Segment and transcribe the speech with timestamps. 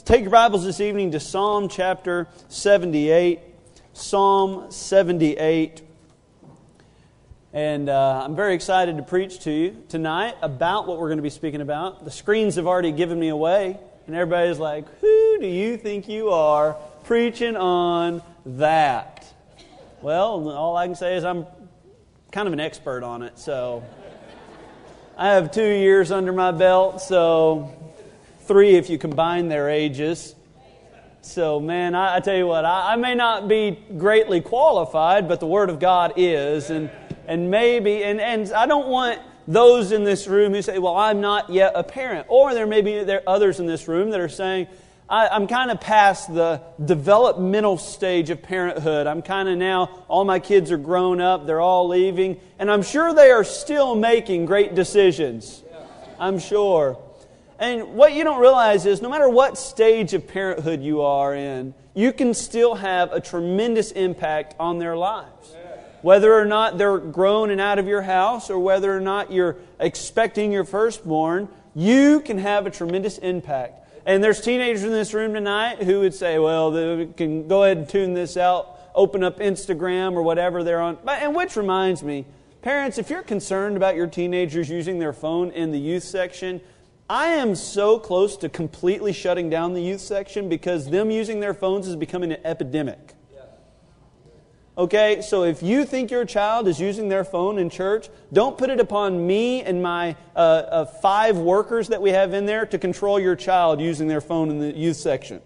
[0.00, 3.38] So take your Bibles this evening to Psalm chapter 78.
[3.92, 5.82] Psalm 78.
[7.52, 11.22] And uh, I'm very excited to preach to you tonight about what we're going to
[11.22, 12.06] be speaking about.
[12.06, 16.30] The screens have already given me away, and everybody's like, Who do you think you
[16.30, 19.30] are preaching on that?
[20.00, 21.44] Well, all I can say is I'm
[22.32, 23.84] kind of an expert on it, so
[25.18, 27.76] I have two years under my belt, so
[28.50, 30.34] three if you combine their ages.
[31.22, 35.38] So, man, I, I tell you what, I, I, may not be greatly qualified, but
[35.38, 36.70] the Word of God is.
[36.70, 36.90] And
[37.30, 41.20] and maybe, and, and I don't want those in this room who say, well, I'm
[41.20, 42.26] not yet a parent.
[42.28, 44.66] Or there may be there others in this room that are saying,
[45.08, 49.06] I, am kind of past the developmental stage of parenthood.
[49.06, 52.82] I'm kind of now, all my kids are grown up, they're all leaving, and I'm
[52.82, 55.62] sure they are still making great decisions.
[56.18, 56.98] I'm sure.
[57.60, 61.74] And what you don't realize is no matter what stage of parenthood you are in,
[61.94, 65.54] you can still have a tremendous impact on their lives
[66.02, 69.56] whether or not they're grown and out of your house or whether or not you're
[69.78, 73.76] expecting your firstborn, you can have a tremendous impact.
[74.06, 77.76] And there's teenagers in this room tonight who would say, well, they can go ahead
[77.76, 80.98] and tune this out, open up Instagram or whatever they're on.
[81.06, 82.24] And which reminds me,
[82.62, 86.60] parents, if you're concerned about your teenagers using their phone in the youth section,
[87.10, 91.54] I am so close to completely shutting down the youth section because them using their
[91.54, 93.14] phones is becoming an epidemic.
[94.78, 98.70] Okay, so if you think your child is using their phone in church, don't put
[98.70, 102.78] it upon me and my uh, uh, five workers that we have in there to
[102.78, 105.42] control your child using their phone in the youth section.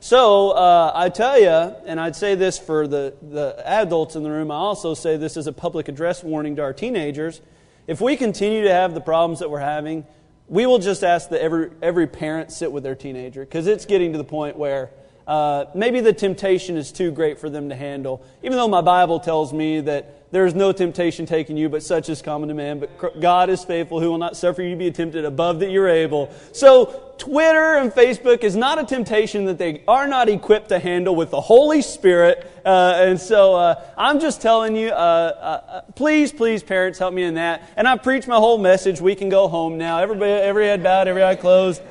[0.00, 4.30] So uh, I tell you, and I'd say this for the, the adults in the
[4.30, 7.42] room, I also say this as a public address warning to our teenagers.
[7.86, 10.06] If we continue to have the problems that we're having,
[10.48, 14.12] we will just ask that every, every parent sit with their teenager because it's getting
[14.12, 14.90] to the point where
[15.26, 18.24] uh, maybe the temptation is too great for them to handle.
[18.42, 22.08] Even though my Bible tells me that there is no temptation taking you, but such
[22.08, 22.80] is common to man.
[22.80, 25.88] But God is faithful, who will not suffer you to be tempted above that you're
[25.88, 26.32] able.
[26.52, 31.14] So, Twitter and Facebook is not a temptation that they are not equipped to handle
[31.14, 32.50] with the Holy Spirit.
[32.64, 37.24] Uh, and so, uh, I'm just telling you, uh, uh, please, please, parents, help me
[37.24, 37.70] in that.
[37.76, 39.02] And I preached my whole message.
[39.02, 39.98] We can go home now.
[39.98, 41.82] Everybody, every head bowed, every eye closed.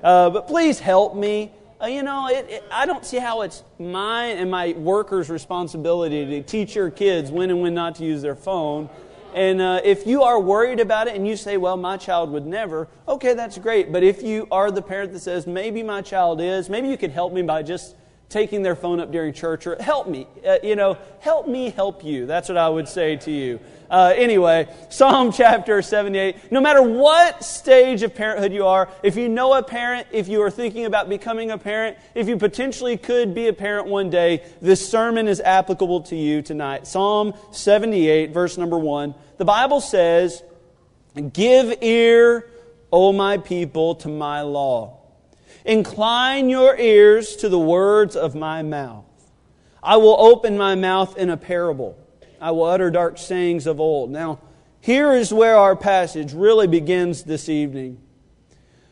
[0.00, 1.50] but please help me
[1.82, 6.26] uh, you know, it, it, I don't see how it's my and my workers' responsibility
[6.26, 8.90] to teach your kids when and when not to use their phone.
[9.34, 12.46] And uh, if you are worried about it and you say, well, my child would
[12.46, 13.92] never, okay, that's great.
[13.92, 17.12] But if you are the parent that says, maybe my child is, maybe you could
[17.12, 17.94] help me by just
[18.30, 22.04] taking their phone up during church or help me, uh, you know, help me help
[22.04, 22.26] you.
[22.26, 23.58] That's what I would say to you.
[23.90, 26.52] Uh, anyway, Psalm chapter 78.
[26.52, 30.42] No matter what stage of parenthood you are, if you know a parent, if you
[30.42, 34.44] are thinking about becoming a parent, if you potentially could be a parent one day,
[34.62, 36.86] this sermon is applicable to you tonight.
[36.86, 39.12] Psalm 78, verse number 1.
[39.38, 40.44] The Bible says,
[41.32, 42.48] Give ear,
[42.92, 44.99] O my people, to my law.
[45.64, 49.04] Incline your ears to the words of my mouth.
[49.82, 51.98] I will open my mouth in a parable.
[52.40, 54.10] I will utter dark sayings of old.
[54.10, 54.40] Now,
[54.80, 57.98] here is where our passage really begins this evening.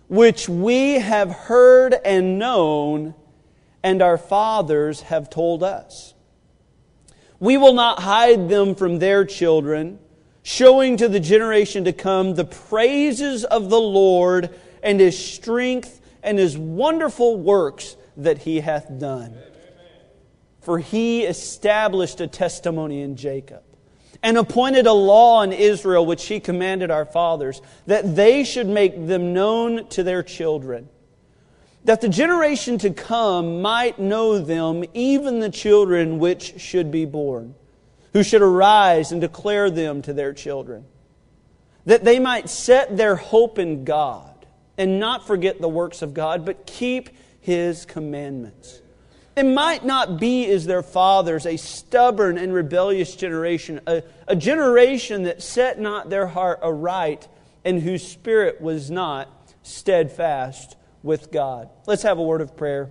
[0.09, 3.15] Which we have heard and known,
[3.83, 6.15] and our fathers have told us.
[7.41, 9.99] We will not hide them from their children,
[10.43, 14.51] showing to the generation to come the praises of the Lord
[14.83, 19.37] and his strength and his wonderful works that he hath done.
[20.61, 23.63] For he established a testimony in Jacob
[24.23, 29.07] and appointed a law in Israel which he commanded our fathers, that they should make
[29.07, 30.89] them known to their children,
[31.85, 37.55] that the generation to come might know them, even the children which should be born,
[38.13, 40.85] who should arise and declare them to their children,
[41.87, 44.28] that they might set their hope in God
[44.79, 48.81] and not forget the works of God, but keep his commandments.
[49.37, 55.25] It might not be as their fathers, a stubborn and rebellious generation, a, a generation
[55.25, 57.29] that set not their heart aright
[57.65, 59.29] and whose spirit was not
[59.63, 61.69] steadfast with God.
[61.87, 62.91] Let's have a word of prayer.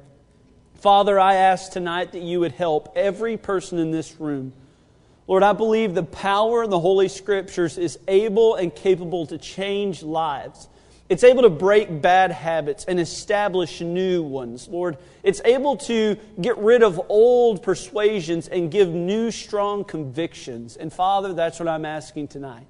[0.75, 4.53] Father, I ask tonight that you would help every person in this room.
[5.27, 10.01] Lord, I believe the power of the Holy Scriptures is able and capable to change
[10.01, 10.69] lives.
[11.09, 14.68] It's able to break bad habits and establish new ones.
[14.68, 20.75] Lord, it's able to get rid of old persuasions and give new, strong convictions.
[20.75, 22.68] And Father, that's what I'm asking tonight.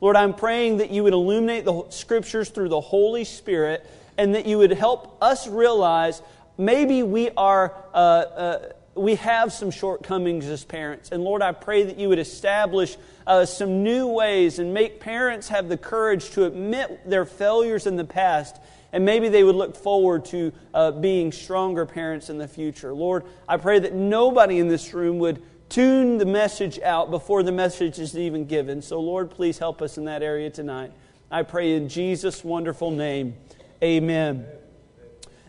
[0.00, 4.46] Lord, I'm praying that you would illuminate the scriptures through the Holy Spirit and that
[4.46, 6.22] you would help us realize
[6.56, 7.74] maybe we are.
[7.92, 11.10] Uh, uh, we have some shortcomings as parents.
[11.10, 12.96] And Lord, I pray that you would establish
[13.26, 17.96] uh, some new ways and make parents have the courage to admit their failures in
[17.96, 18.56] the past.
[18.92, 22.94] And maybe they would look forward to uh, being stronger parents in the future.
[22.94, 27.50] Lord, I pray that nobody in this room would tune the message out before the
[27.50, 28.80] message is even given.
[28.80, 30.92] So, Lord, please help us in that area tonight.
[31.30, 33.34] I pray in Jesus' wonderful name.
[33.82, 34.46] Amen.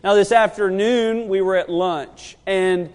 [0.02, 2.92] Now, this afternoon, we were at lunch, and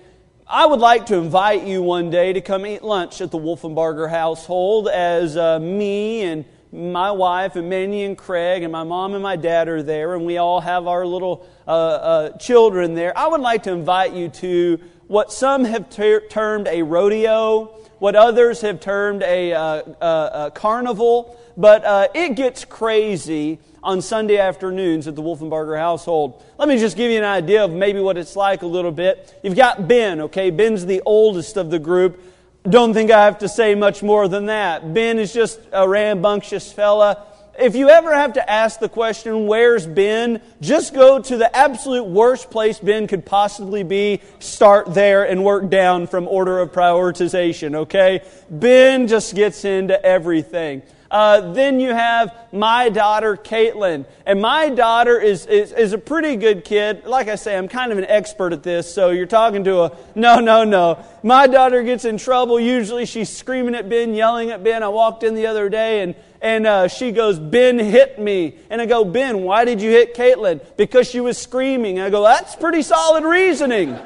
[0.54, 4.10] I would like to invite you one day to come eat lunch at the Wolfenbarger
[4.10, 6.44] household as uh, me and
[6.74, 10.26] my wife and Manny and Craig and my mom and my dad are there, and
[10.26, 13.18] we all have our little uh, uh, children there.
[13.18, 18.16] I would like to invite you to what some have ter- termed a rodeo, what
[18.16, 25.08] others have termed a, uh, a carnival, but uh, it gets crazy on Sunday afternoons
[25.08, 26.44] at the Wolfenbarger household.
[26.58, 29.40] Let me just give you an idea of maybe what it's like a little bit.
[29.44, 30.50] You've got Ben, okay?
[30.50, 32.20] Ben's the oldest of the group.
[32.68, 34.96] Don't think I have to say much more than that.
[34.96, 37.24] Ben is just a rambunctious fella.
[37.60, 40.42] If you ever have to ask the question, where's Ben?
[40.62, 45.70] Just go to the absolute worst place Ben could possibly be, start there, and work
[45.70, 48.22] down from order of prioritization, okay?
[48.50, 50.82] Ben just gets into everything.
[51.12, 54.06] Uh, then you have my daughter, Caitlin.
[54.26, 57.06] And my daughter is, is, is a pretty good kid.
[57.06, 59.98] Like I say, I'm kind of an expert at this, so you're talking to a
[60.16, 61.04] no, no, no.
[61.22, 62.62] My daughter gets in trouble.
[62.62, 64.84] Usually she's screaming at Ben, yelling at Ben.
[64.84, 68.56] I walked in the other day and and uh, she goes, Ben hit me.
[68.70, 70.60] And I go, Ben, why did you hit Caitlin?
[70.76, 72.00] Because she was screaming.
[72.00, 73.98] And I go, that's pretty solid reasoning.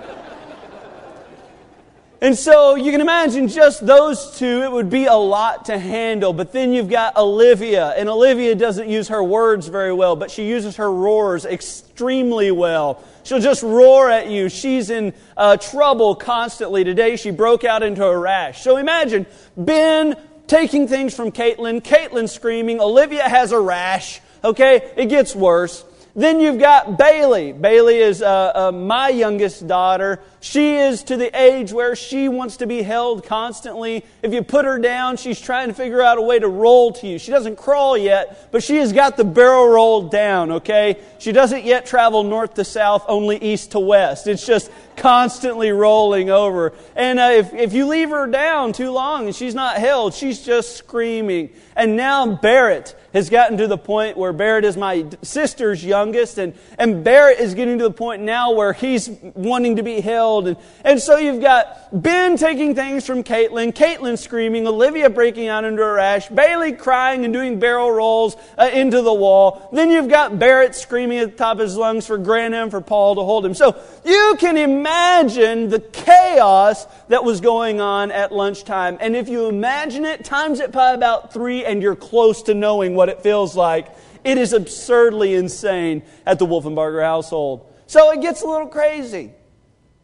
[2.21, 6.33] And so you can imagine just those two, it would be a lot to handle.
[6.33, 10.47] But then you've got Olivia, and Olivia doesn't use her words very well, but she
[10.47, 13.03] uses her roars extremely well.
[13.23, 14.49] She'll just roar at you.
[14.49, 16.83] She's in uh, trouble constantly.
[16.83, 18.63] Today she broke out into a rash.
[18.63, 20.15] So imagine Ben
[20.47, 24.21] taking things from Caitlin, Caitlin screaming, Olivia has a rash.
[24.43, 25.83] Okay, it gets worse.
[26.17, 27.51] Then you've got Bailey.
[27.51, 30.21] Bailey is uh, uh, my youngest daughter.
[30.39, 34.05] She is to the age where she wants to be held constantly.
[34.23, 37.07] If you put her down, she's trying to figure out a way to roll to
[37.07, 37.19] you.
[37.19, 41.01] She doesn't crawl yet, but she has got the barrel rolled down, okay?
[41.19, 44.27] She doesn't yet travel north to south, only east to west.
[44.27, 46.73] It's just constantly rolling over.
[46.95, 50.41] And uh, if, if you leave her down too long and she's not held, she's
[50.41, 51.49] just screaming.
[51.75, 56.53] And now Barrett has gotten to the point where Barrett is my sister's youngest, and,
[56.77, 60.49] and Barrett is getting to the point now where he's wanting to be held.
[60.49, 65.63] And, and so you've got Ben taking things from Caitlin, Caitlin screaming, Olivia breaking out
[65.63, 69.69] into a rash, Bailey crying and doing barrel rolls uh, into the wall.
[69.71, 72.81] Then you've got Barrett screaming at the top of his lungs for Grandma and for
[72.81, 73.53] Paul to hold him.
[73.53, 78.97] So you can imagine the chaos that was going on at lunchtime.
[78.99, 82.95] And if you imagine it, times it by about three, and you're close to knowing
[82.95, 83.87] what it feels like.
[84.23, 87.71] It is absurdly insane at the Wolfenbarger household.
[87.87, 89.33] So it gets a little crazy.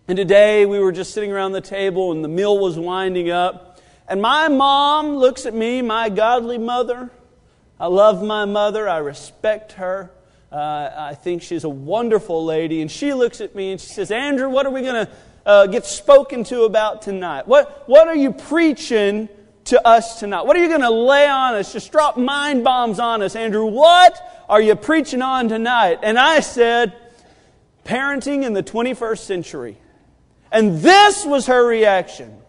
[0.08, 3.80] And today we were just sitting around the table and the meal was winding up.
[4.08, 7.10] And my mom looks at me, my godly mother.
[7.80, 10.12] I love my mother, I respect her.
[10.52, 12.82] Uh, I think she's a wonderful lady.
[12.82, 15.12] And she looks at me and she says, Andrew, what are we going to
[15.46, 17.48] uh, get spoken to about tonight?
[17.48, 19.30] What, what are you preaching
[19.66, 20.46] to us tonight?
[20.46, 21.72] What are you going to lay on us?
[21.72, 23.66] Just drop mind bombs on us, Andrew.
[23.66, 26.00] What are you preaching on tonight?
[26.04, 26.94] And I said,
[27.86, 29.78] parenting in the 21st century.
[30.52, 32.40] And this was her reaction.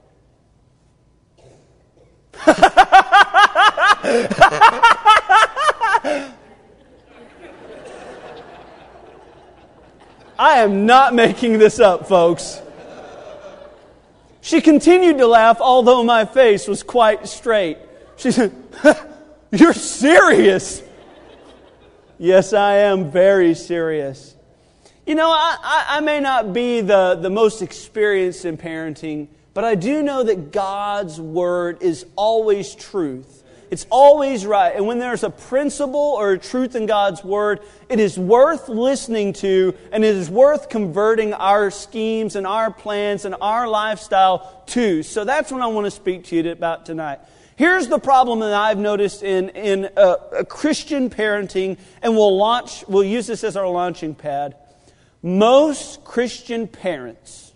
[10.38, 12.60] I am not making this up, folks.
[14.40, 17.78] She continued to laugh, although my face was quite straight.
[18.16, 18.52] She said,
[19.52, 20.82] You're serious?
[22.18, 24.34] yes, I am very serious.
[25.06, 29.74] You know, I, I, may not be the, the most experienced in parenting, but I
[29.74, 33.41] do know that God's Word is always truth.
[33.73, 34.76] It's always right.
[34.76, 39.33] And when there's a principle or a truth in God's Word, it is worth listening
[39.33, 45.02] to and it is worth converting our schemes and our plans and our lifestyle to.
[45.02, 47.21] So that's what I want to speak to you about tonight.
[47.57, 53.05] Here's the problem that I've noticed in, in a, Christian parenting, and we'll launch, we'll
[53.05, 54.55] use this as our launching pad.
[55.23, 57.55] Most Christian parents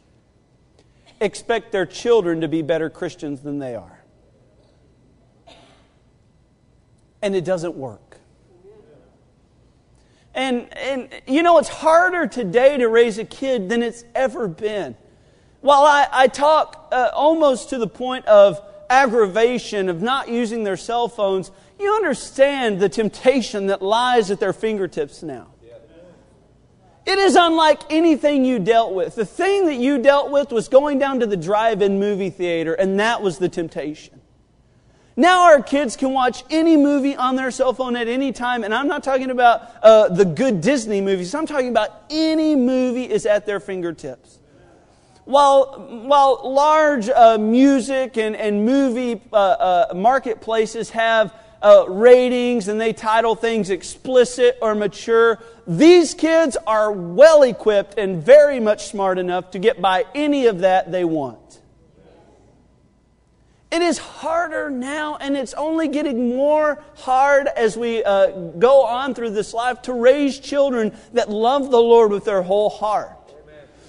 [1.20, 3.95] expect their children to be better Christians than they are.
[7.22, 8.18] And it doesn't work.
[10.34, 14.94] And, and you know, it's harder today to raise a kid than it's ever been.
[15.62, 20.76] While I, I talk uh, almost to the point of aggravation of not using their
[20.76, 25.48] cell phones, you understand the temptation that lies at their fingertips now.
[27.06, 29.14] It is unlike anything you dealt with.
[29.14, 32.74] The thing that you dealt with was going down to the drive in movie theater,
[32.74, 34.20] and that was the temptation.
[35.18, 38.74] Now our kids can watch any movie on their cell phone at any time, and
[38.74, 41.34] I'm not talking about uh, the good Disney movies.
[41.34, 44.38] I'm talking about any movie is at their fingertips.
[45.24, 52.78] While, while large uh, music and, and movie uh, uh marketplaces have uh, ratings and
[52.78, 59.18] they title things explicit or mature, these kids are well equipped and very much smart
[59.18, 61.60] enough to get by any of that they want.
[63.76, 68.28] It is harder now, and it's only getting more hard as we uh,
[68.58, 72.70] go on through this life to raise children that love the Lord with their whole
[72.70, 73.10] heart.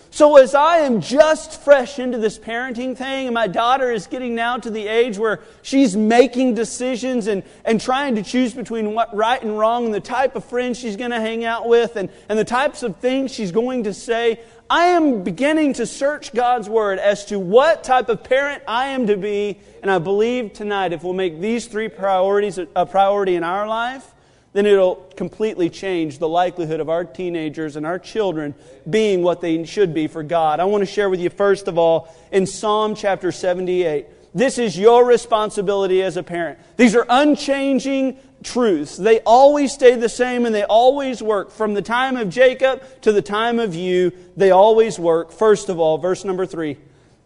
[0.10, 4.36] So, as I am just fresh into this parenting thing, and my daughter is getting
[4.36, 9.15] now to the age where she's making decisions and, and trying to choose between what
[9.15, 12.10] right and wrong, and the type of friends she's going to hang out with, and,
[12.27, 16.68] and the types of things she's going to say, I am beginning to search God's
[16.68, 19.60] Word as to what type of parent I am to be.
[19.82, 24.14] And I believe tonight, if we'll make these three priorities a priority in our life,
[24.52, 28.56] then it'll completely change the likelihood of our teenagers and our children
[28.90, 30.60] being what they should be for God.
[30.60, 34.08] I want to share with you, first of all, in Psalm chapter 78.
[34.38, 36.60] This is your responsibility as a parent.
[36.75, 38.96] These are unchanging truths.
[38.96, 41.50] They always stay the same and they always work.
[41.50, 45.32] From the time of Jacob to the time of you, they always work.
[45.32, 46.77] First of all, verse number three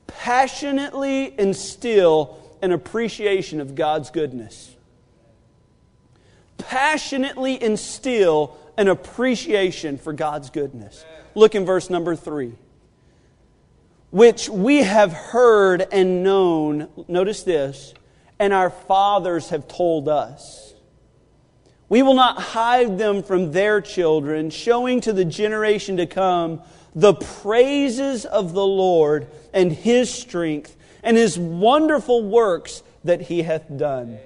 [0.08, 4.74] passionately instill an appreciation of God's goodness.
[6.60, 11.04] Passionately instill an appreciation for God's goodness.
[11.36, 12.54] Look in verse number three.
[14.12, 17.94] Which we have heard and known, notice this,
[18.38, 20.72] and our fathers have told us
[21.92, 26.62] we will not hide them from their children, showing to the generation to come
[26.96, 33.66] the praises of the Lord and his strength and his wonderful works that he hath
[33.76, 34.20] done.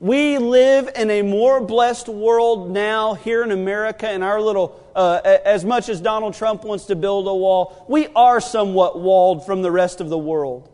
[0.00, 5.20] We live in a more blessed world now here in America, in our little, uh,
[5.24, 9.62] as much as Donald Trump wants to build a wall, we are somewhat walled from
[9.62, 10.68] the rest of the world.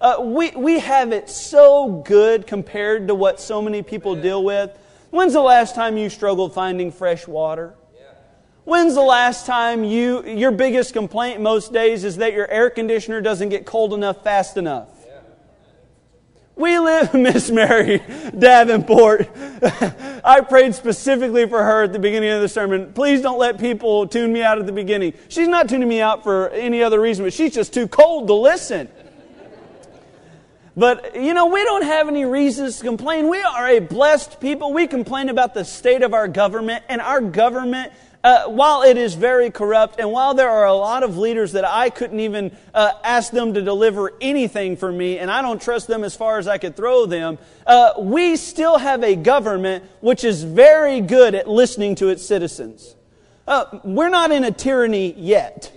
[0.00, 4.70] Uh, we, we have it so good compared to what so many people deal with.
[5.10, 7.74] When's the last time you struggled finding fresh water?
[8.62, 13.20] When's the last time you, your biggest complaint most days is that your air conditioner
[13.20, 14.99] doesn't get cold enough fast enough?
[16.60, 18.02] We live, Miss Mary
[18.38, 19.30] Davenport.
[20.22, 22.92] I prayed specifically for her at the beginning of the sermon.
[22.92, 25.14] Please don't let people tune me out at the beginning.
[25.28, 28.34] She's not tuning me out for any other reason, but she's just too cold to
[28.34, 28.90] listen.
[30.76, 33.30] But, you know, we don't have any reasons to complain.
[33.30, 34.74] We are a blessed people.
[34.74, 37.90] We complain about the state of our government, and our government,
[38.22, 41.64] uh, while it is very corrupt, and while there are a lot of leaders that
[41.64, 45.86] I couldn't even uh, ask them to deliver anything for me, and I don't trust
[45.86, 50.24] them as far as I could throw them, uh, we still have a government which
[50.24, 52.94] is very good at listening to its citizens.
[53.46, 55.72] Uh, we're not in a tyranny yet.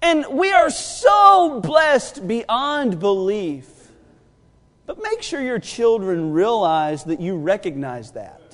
[0.00, 3.66] And we are so blessed beyond belief.
[4.86, 8.47] But make sure your children realize that you recognize that.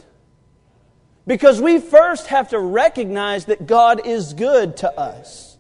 [1.27, 5.57] Because we first have to recognize that God is good to us.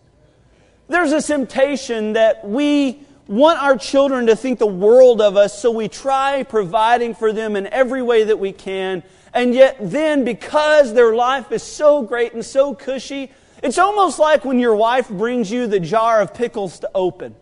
[0.89, 5.71] There's a temptation that we want our children to think the world of us, so
[5.71, 9.03] we try providing for them in every way that we can.
[9.33, 14.45] And yet, then, because their life is so great and so cushy, it's almost like
[14.45, 17.35] when your wife brings you the jar of pickles to open.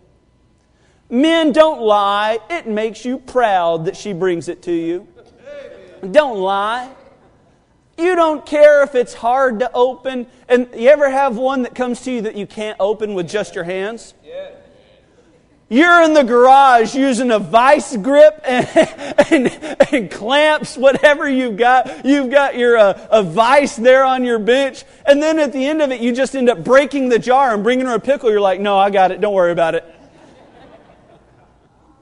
[1.11, 2.39] Men, don't lie.
[2.49, 5.09] It makes you proud that she brings it to you.
[6.09, 6.89] Don't lie.
[8.03, 10.27] You don't care if it's hard to open.
[10.49, 13.55] And you ever have one that comes to you that you can't open with just
[13.55, 14.15] your hands?
[15.73, 18.69] You're in the garage using a vice grip and,
[19.31, 22.05] and, and clamps, whatever you've got.
[22.05, 24.85] You've got your uh, a vice there on your bench.
[25.07, 27.63] And then at the end of it, you just end up breaking the jar and
[27.63, 28.31] bringing her a pickle.
[28.31, 29.21] You're like, no, I got it.
[29.23, 29.85] Don't worry about it.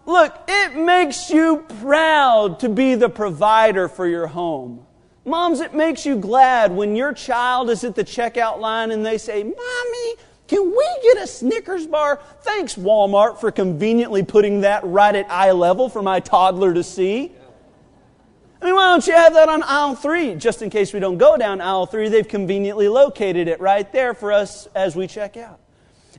[0.04, 4.84] Look, it makes you proud to be the provider for your home.
[5.24, 9.18] Moms, it makes you glad when your child is at the checkout line and they
[9.18, 10.14] say, Mommy,
[10.48, 12.20] can we get a Snickers bar?
[12.40, 17.32] Thanks, Walmart, for conveniently putting that right at eye level for my toddler to see.
[18.60, 20.34] I mean, why don't you have that on aisle three?
[20.34, 24.12] Just in case we don't go down aisle three, they've conveniently located it right there
[24.12, 25.60] for us as we check out.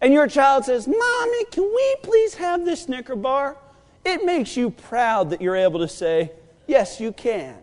[0.02, 3.58] And your child says, Mommy, can we please have this Snicker bar?
[4.04, 6.32] It makes you proud that you're able to say,
[6.68, 7.61] Yes, you can.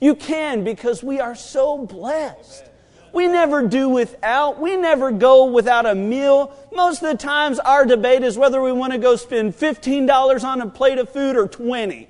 [0.00, 2.64] You can because we are so blessed.
[3.12, 4.60] We never do without.
[4.60, 6.56] We never go without a meal.
[6.72, 10.60] Most of the times, our debate is whether we want to go spend $15 on
[10.60, 12.08] a plate of food or 20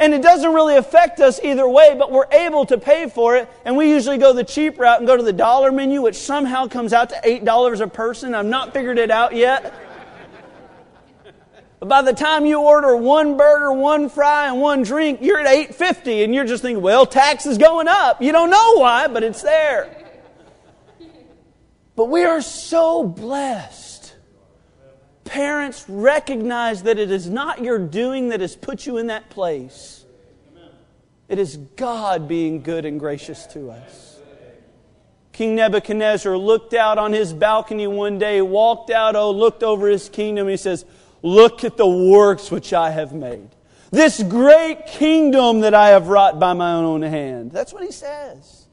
[0.00, 3.48] and it doesn't really affect us either way, but we're able to pay for it.
[3.66, 6.66] And we usually go the cheap route and go to the dollar menu, which somehow
[6.66, 8.34] comes out to $8 a person.
[8.34, 9.74] I've not figured it out yet.
[11.80, 15.46] But by the time you order one burger, one fry, and one drink, you're at
[15.46, 18.22] 850 and you're just thinking, well, tax is going up.
[18.22, 19.96] You don't know why, but it's there.
[21.96, 23.90] But we are so blessed
[25.30, 30.04] Parents, recognize that it is not your doing that has put you in that place.
[31.28, 34.18] It is God being good and gracious to us.
[35.30, 40.08] King Nebuchadnezzar looked out on his balcony one day, walked out, oh, looked over his
[40.08, 40.48] kingdom.
[40.48, 40.84] He says,
[41.22, 43.48] Look at the works which I have made.
[43.90, 47.50] This great kingdom that I have wrought by my own hand.
[47.50, 48.66] That's what he says.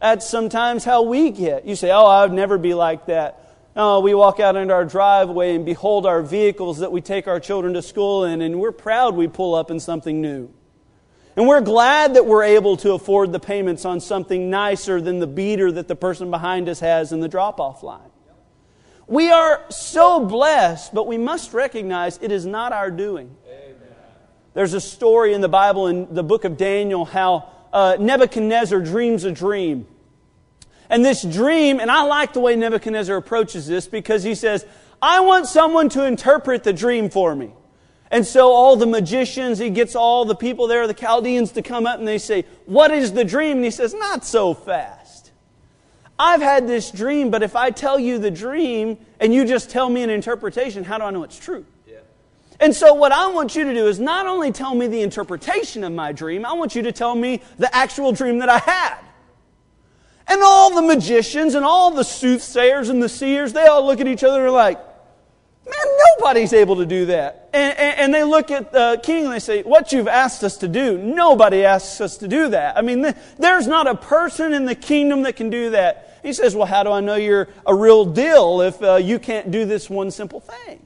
[0.00, 1.66] That's sometimes how we get.
[1.66, 3.42] You say, Oh, I would never be like that.
[3.74, 7.38] Oh, we walk out into our driveway and behold our vehicles that we take our
[7.38, 10.50] children to school in, and we're proud we pull up in something new.
[11.36, 15.26] And we're glad that we're able to afford the payments on something nicer than the
[15.26, 18.10] beater that the person behind us has in the drop off line.
[19.06, 23.36] We are so blessed, but we must recognize it is not our doing.
[23.46, 23.76] Amen.
[24.54, 29.24] There's a story in the Bible, in the book of Daniel, how uh, Nebuchadnezzar dreams
[29.24, 29.86] a dream.
[30.90, 34.66] And this dream, and I like the way Nebuchadnezzar approaches this because he says,
[35.00, 37.52] I want someone to interpret the dream for me.
[38.10, 41.86] And so all the magicians, he gets all the people there, the Chaldeans, to come
[41.86, 43.56] up and they say, What is the dream?
[43.56, 45.05] And he says, Not so fast.
[46.18, 49.90] I've had this dream, but if I tell you the dream and you just tell
[49.90, 51.64] me an interpretation, how do I know it's true?
[51.86, 51.98] Yeah.
[52.58, 55.84] And so, what I want you to do is not only tell me the interpretation
[55.84, 58.98] of my dream, I want you to tell me the actual dream that I had.
[60.28, 64.08] And all the magicians and all the soothsayers and the seers, they all look at
[64.08, 64.78] each other and are like,
[65.66, 67.48] man, nobody's able to do that.
[67.52, 70.56] And, and, and, they look at the king and they say, what you've asked us
[70.58, 72.76] to do, nobody asks us to do that.
[72.76, 76.05] I mean, there's not a person in the kingdom that can do that.
[76.26, 79.52] He says, well, how do I know you're a real deal if uh, you can't
[79.52, 80.84] do this one simple thing?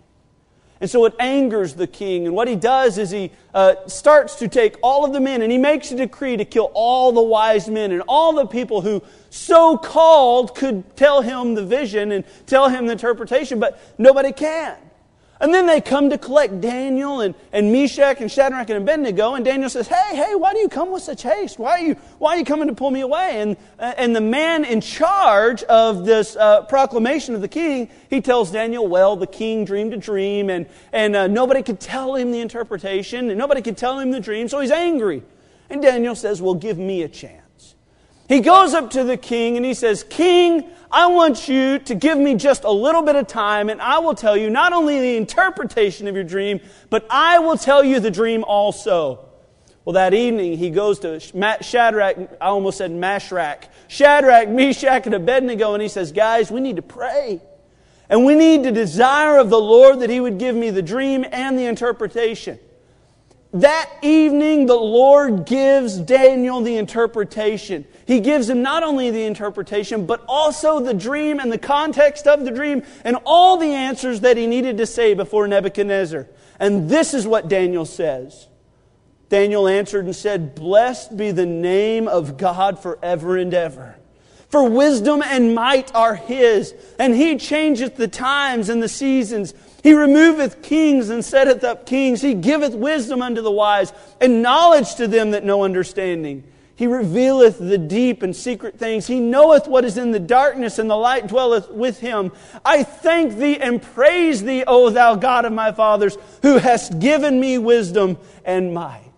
[0.83, 2.27] And so it angers the king.
[2.27, 5.51] And what he does is he uh, starts to take all of the men and
[5.51, 9.03] he makes a decree to kill all the wise men and all the people who
[9.31, 14.77] so called could tell him the vision and tell him the interpretation, but nobody can.
[15.41, 19.35] And then they come to collect Daniel and, and Meshach and Shadrach and Abednego.
[19.35, 21.59] And Daniel says, Hey, hey, why do you come with such haste?
[21.59, 23.41] Why are you, why are you coming to pull me away?
[23.41, 28.51] And, and the man in charge of this uh, proclamation of the king, he tells
[28.51, 32.41] Daniel, Well, the king dreamed a dream, and, and uh, nobody could tell him the
[32.41, 35.23] interpretation, and nobody could tell him the dream, so he's angry.
[35.71, 37.40] And Daniel says, Well, give me a chance.
[38.31, 42.17] He goes up to the king and he says, King, I want you to give
[42.17, 45.17] me just a little bit of time and I will tell you not only the
[45.17, 49.27] interpretation of your dream, but I will tell you the dream also.
[49.85, 55.75] Well, that evening he goes to Shadrach, I almost said Mashrak, Shadrach, Meshach, and Abednego,
[55.75, 57.41] and he says, Guys, we need to pray.
[58.09, 61.25] And we need to desire of the Lord that he would give me the dream
[61.33, 62.61] and the interpretation.
[63.53, 67.85] That evening, the Lord gives Daniel the interpretation.
[68.11, 72.45] He gives him not only the interpretation, but also the dream and the context of
[72.45, 76.27] the dream and all the answers that he needed to say before Nebuchadnezzar.
[76.59, 78.49] And this is what Daniel says.
[79.29, 83.95] Daniel answered and said, Blessed be the name of God forever and ever.
[84.49, 89.55] For wisdom and might are his, and he changeth the times and the seasons.
[89.85, 92.23] He removeth kings and setteth up kings.
[92.23, 96.43] He giveth wisdom unto the wise and knowledge to them that know understanding.
[96.81, 99.07] He revealeth the deep and secret things.
[99.07, 102.33] He knoweth what is in the darkness, and the light dwelleth with him.
[102.65, 107.39] I thank thee and praise thee, O thou God of my fathers, who hast given
[107.39, 108.17] me wisdom
[108.47, 109.13] and might.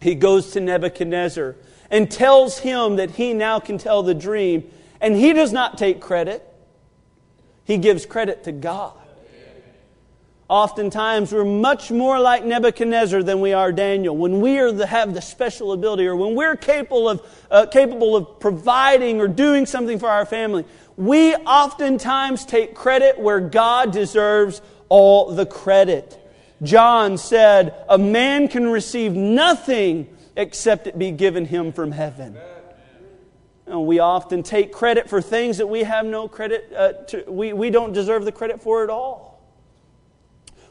[0.00, 1.56] He goes to Nebuchadnezzar
[1.90, 4.62] and tells him that he now can tell the dream,
[5.00, 6.46] and he does not take credit.
[7.64, 8.97] He gives credit to God.
[10.48, 14.16] Oftentimes, we're much more like Nebuchadnezzar than we are Daniel.
[14.16, 18.16] When we are the, have the special ability, or when we're capable of, uh, capable
[18.16, 20.64] of providing or doing something for our family,
[20.96, 26.18] we oftentimes take credit where God deserves all the credit.
[26.62, 32.38] John said, A man can receive nothing except it be given him from heaven.
[33.66, 37.52] And we often take credit for things that we have no credit, uh, to, we,
[37.52, 39.27] we don't deserve the credit for at all.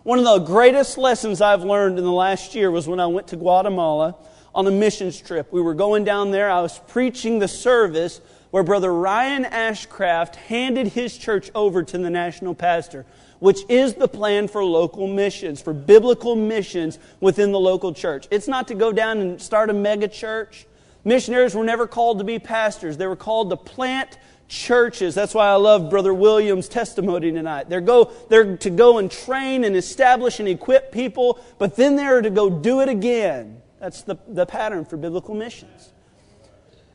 [0.07, 3.27] One of the greatest lessons I've learned in the last year was when I went
[3.27, 4.15] to Guatemala
[4.55, 5.51] on a missions trip.
[5.51, 10.87] We were going down there, I was preaching the service where Brother Ryan Ashcraft handed
[10.87, 13.05] his church over to the national pastor,
[13.39, 18.29] which is the plan for local missions, for biblical missions within the local church.
[18.31, 20.67] It's not to go down and start a mega church.
[21.03, 24.17] Missionaries were never called to be pastors, they were called to plant
[24.47, 25.13] churches.
[25.13, 27.69] That's why I love Brother Williams' testimony tonight.
[27.69, 32.21] They're, go, they're to go and train and establish and equip people, but then they're
[32.21, 33.61] to go do it again.
[33.79, 35.93] That's the, the pattern for biblical missions.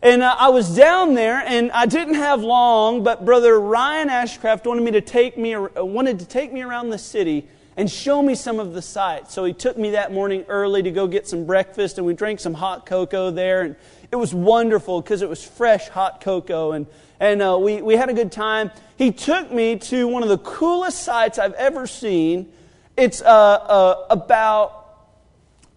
[0.02, 4.66] And uh, I was down there, and I didn't have long, but Brother Ryan Ashcraft
[4.66, 8.34] wanted me to take me wanted to take me around the city and show me
[8.34, 9.34] some of the sights.
[9.34, 12.40] So he took me that morning early to go get some breakfast, and we drank
[12.40, 13.76] some hot cocoa there, and
[14.10, 16.86] it was wonderful because it was fresh hot cocoa, and
[17.20, 18.70] and uh, we we had a good time.
[18.96, 22.52] He took me to one of the coolest sights I've ever seen.
[22.96, 24.78] It's uh, uh about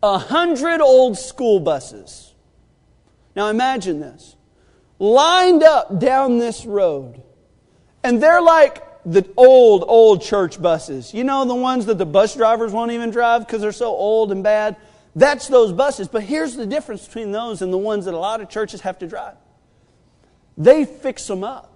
[0.03, 2.25] a hundred old school buses
[3.35, 4.35] now imagine this
[4.97, 7.21] lined up down this road.
[8.03, 11.13] And they're like the old, old church buses.
[11.13, 14.31] You know, the ones that the bus drivers won't even drive because they're so old
[14.31, 14.75] and bad?
[15.15, 16.07] That's those buses.
[16.07, 18.99] But here's the difference between those and the ones that a lot of churches have
[18.99, 19.35] to drive
[20.57, 21.71] they fix them up.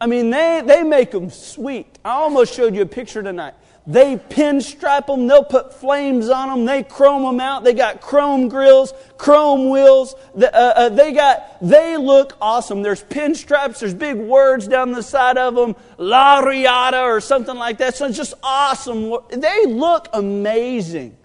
[0.00, 1.98] I mean, they, they make them sweet.
[2.04, 3.54] I almost showed you a picture tonight.
[3.88, 5.26] They pinstripe them.
[5.26, 6.66] They'll put flames on them.
[6.66, 7.64] They chrome them out.
[7.64, 10.14] They got chrome grills, chrome wheels.
[10.36, 12.82] Uh, uh, they got, they look awesome.
[12.82, 13.80] There's pinstripes.
[13.80, 15.74] There's big words down the side of them.
[15.96, 17.96] La Riata or something like that.
[17.96, 19.10] So it's just awesome.
[19.30, 21.16] They look amazing.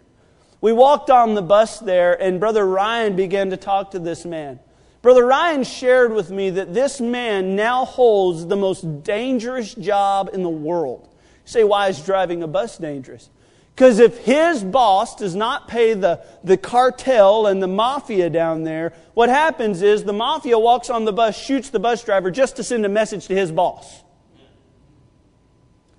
[0.61, 4.61] We walked on the bus there and Brother Ryan began to talk to this man.
[5.01, 10.43] Brother Ryan shared with me that this man now holds the most dangerous job in
[10.43, 11.09] the world
[11.45, 13.29] say, why is driving a bus dangerous?
[13.75, 18.93] Because if his boss does not pay the, the cartel and the mafia down there,
[19.15, 22.63] what happens is the mafia walks on the bus, shoots the bus driver just to
[22.63, 24.03] send a message to his boss.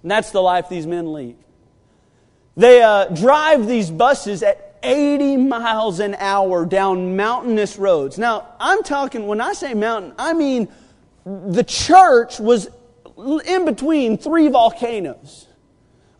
[0.03, 1.37] And that's the life these men lead.
[2.57, 8.19] They uh, drive these buses at 80 miles an hour down mountainous roads.
[8.19, 10.69] Now, I'm talking, when I say mountain, I mean
[11.25, 12.69] the church was
[13.17, 15.47] in between three volcanoes.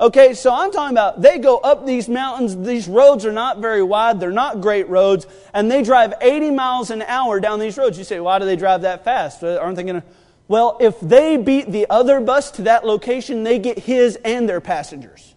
[0.01, 2.57] Okay, so I'm talking about they go up these mountains.
[2.57, 4.19] These roads are not very wide.
[4.19, 5.27] They're not great roads.
[5.53, 7.97] And they drive 80 miles an hour down these roads.
[7.97, 9.45] You say, why do they drive that fast?
[9.45, 10.07] Aren't they going to?
[10.49, 14.61] Well, if they beat the other bus to that location, they get his and their
[14.61, 15.35] passengers.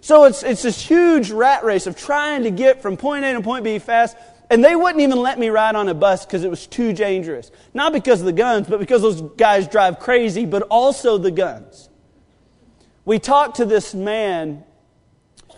[0.00, 3.42] So it's, it's this huge rat race of trying to get from point A to
[3.42, 4.16] point B fast.
[4.50, 7.50] And they wouldn't even let me ride on a bus because it was too dangerous.
[7.74, 11.90] Not because of the guns, but because those guys drive crazy, but also the guns.
[13.04, 14.64] We talked to this man,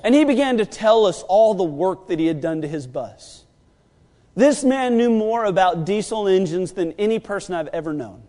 [0.03, 2.87] and he began to tell us all the work that he had done to his
[2.87, 3.45] bus.
[4.35, 8.23] This man knew more about diesel engines than any person I've ever known.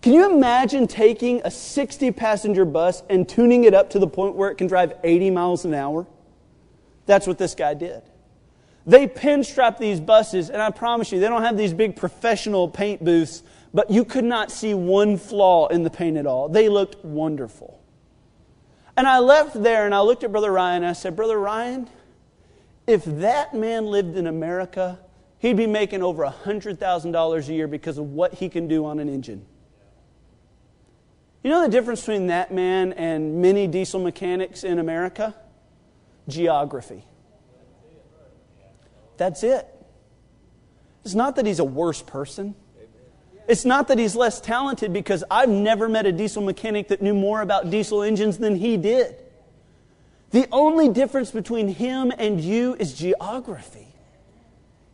[0.00, 4.36] Can you imagine taking a 60 passenger bus and tuning it up to the point
[4.36, 6.06] where it can drive 80 miles an hour?
[7.06, 8.02] That's what this guy did.
[8.88, 13.04] They pinstripe these buses, and I promise you, they don't have these big professional paint
[13.04, 13.42] booths,
[13.74, 16.48] but you could not see one flaw in the paint at all.
[16.48, 17.78] They looked wonderful.
[18.96, 21.88] And I left there and I looked at Brother Ryan and I said, Brother Ryan,
[22.86, 24.98] if that man lived in America,
[25.38, 29.10] he'd be making over $100,000 a year because of what he can do on an
[29.10, 29.44] engine.
[31.44, 35.34] You know the difference between that man and many diesel mechanics in America?
[36.26, 37.04] Geography.
[39.18, 39.66] That's it.
[41.04, 42.54] It's not that he's a worse person.
[43.48, 47.14] It's not that he's less talented because I've never met a diesel mechanic that knew
[47.14, 49.16] more about diesel engines than he did.
[50.30, 53.88] The only difference between him and you is geography.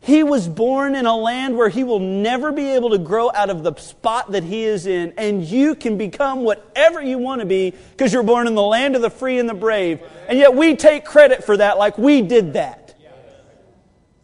[0.00, 3.48] He was born in a land where he will never be able to grow out
[3.48, 7.46] of the spot that he is in, and you can become whatever you want to
[7.46, 10.00] be because you're born in the land of the free and the brave.
[10.28, 12.83] And yet we take credit for that like we did that.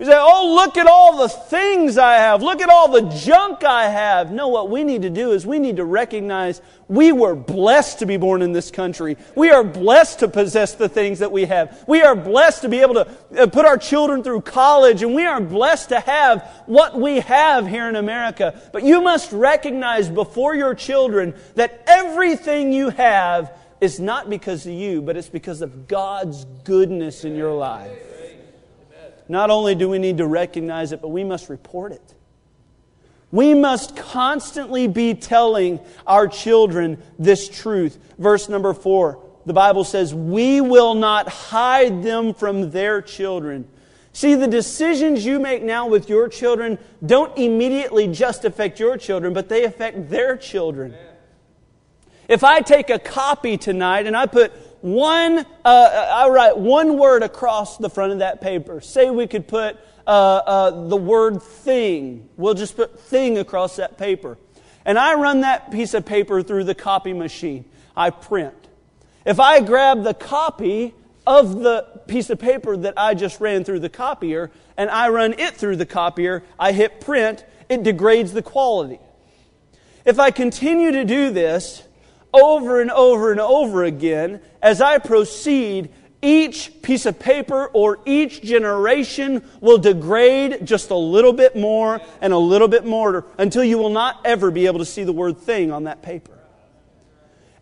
[0.00, 2.42] You say, oh, look at all the things I have.
[2.42, 4.32] Look at all the junk I have.
[4.32, 8.06] No, what we need to do is we need to recognize we were blessed to
[8.06, 9.18] be born in this country.
[9.36, 11.84] We are blessed to possess the things that we have.
[11.86, 15.26] We are blessed to be able to uh, put our children through college, and we
[15.26, 18.58] are blessed to have what we have here in America.
[18.72, 24.72] But you must recognize before your children that everything you have is not because of
[24.72, 28.09] you, but it's because of God's goodness in your life.
[29.30, 32.14] Not only do we need to recognize it, but we must report it.
[33.30, 37.96] We must constantly be telling our children this truth.
[38.18, 43.68] Verse number four, the Bible says, We will not hide them from their children.
[44.12, 49.32] See, the decisions you make now with your children don't immediately just affect your children,
[49.32, 50.92] but they affect their children.
[52.26, 57.22] If I take a copy tonight and I put one, uh, I write one word
[57.22, 62.28] across the front of that paper, say we could put uh, uh, the word thing.
[62.36, 64.38] We'll just put thing across that paper.
[64.84, 67.64] And I run that piece of paper through the copy machine.
[67.96, 68.54] I print.
[69.26, 70.94] If I grab the copy
[71.26, 75.34] of the piece of paper that I just ran through the copier and I run
[75.38, 78.98] it through the copier, I hit print, it degrades the quality.
[80.04, 81.82] If I continue to do this
[82.32, 85.90] over and over and over again, as I proceed,
[86.22, 92.32] each piece of paper or each generation will degrade just a little bit more and
[92.32, 95.38] a little bit more until you will not ever be able to see the word
[95.38, 96.32] thing on that paper.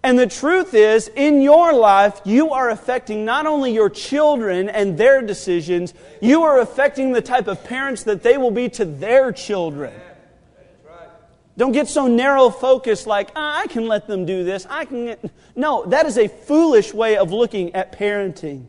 [0.03, 4.97] And the truth is, in your life, you are affecting not only your children and
[4.97, 9.33] their decisions, you are affecting the type of parents that they will be to their
[9.33, 9.93] children.
[11.59, 14.65] Don't get so narrow focused like, ah, I can let them do this.
[14.71, 15.17] I can.
[15.57, 18.67] No, that is a foolish way of looking at parenting.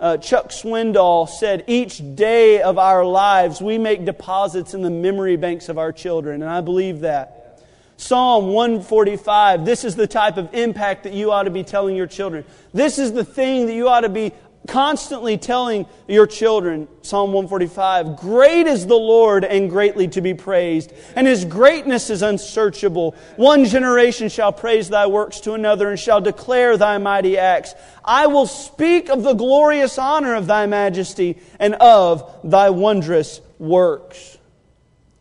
[0.00, 5.36] Uh, Chuck Swindoll said, Each day of our lives, we make deposits in the memory
[5.36, 6.42] banks of our children.
[6.42, 7.62] And I believe that.
[7.96, 12.08] Psalm 145, this is the type of impact that you ought to be telling your
[12.08, 12.44] children.
[12.72, 14.32] This is the thing that you ought to be
[14.70, 20.92] constantly telling your children, Psalm 145, Great is the Lord and greatly to be praised,
[21.16, 23.16] and his greatness is unsearchable.
[23.36, 27.74] One generation shall praise thy works to another and shall declare thy mighty acts.
[28.04, 34.38] I will speak of the glorious honor of thy majesty and of thy wondrous works.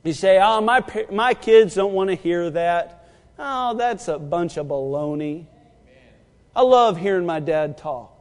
[0.04, 3.10] You say, Oh, my, my kids don't want to hear that.
[3.40, 5.48] Oh, that's a bunch of baloney.
[6.56, 8.19] I love hearing my dad talk.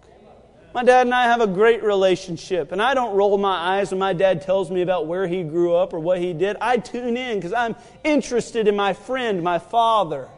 [0.78, 3.98] My dad and I have a great relationship, and I don't roll my eyes when
[3.98, 6.56] my dad tells me about where he grew up or what he did.
[6.60, 10.28] I tune in because I'm interested in my friend, my father.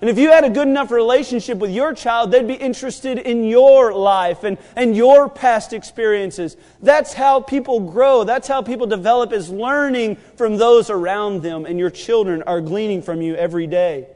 [0.00, 3.44] And if you had a good enough relationship with your child, they'd be interested in
[3.44, 6.56] your life and, and your past experiences.
[6.80, 8.24] That's how people grow.
[8.24, 13.02] That's how people develop is learning from those around them, and your children are gleaning
[13.02, 14.08] from you every day.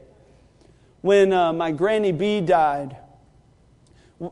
[1.01, 2.97] When uh, my Granny B died,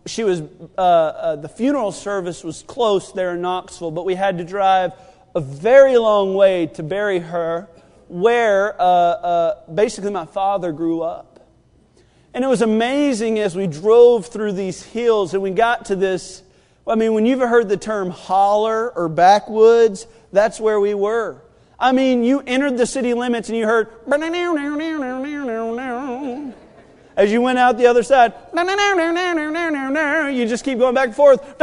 [0.06, 0.42] she was
[0.78, 4.94] uh, uh, the funeral service was close there in Knoxville, but we had to drive
[5.36, 7.68] a very long way to bury her,
[8.08, 11.48] where uh, uh, basically my father grew up.
[12.34, 16.44] And it was amazing as we drove through these hills and we got to this.
[16.88, 21.42] I mean, when you've heard the term holler or backwoods, that's where we were.
[21.80, 23.90] I mean, you entered the city limits and you heard
[27.20, 28.34] as you went out the other side,
[30.34, 31.62] you just keep going back and forth.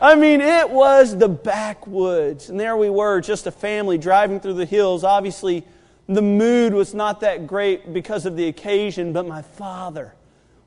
[0.00, 2.48] I mean, it was the backwoods.
[2.48, 5.02] And there we were, just a family driving through the hills.
[5.02, 5.66] Obviously,
[6.08, 10.14] the mood was not that great because of the occasion, but my father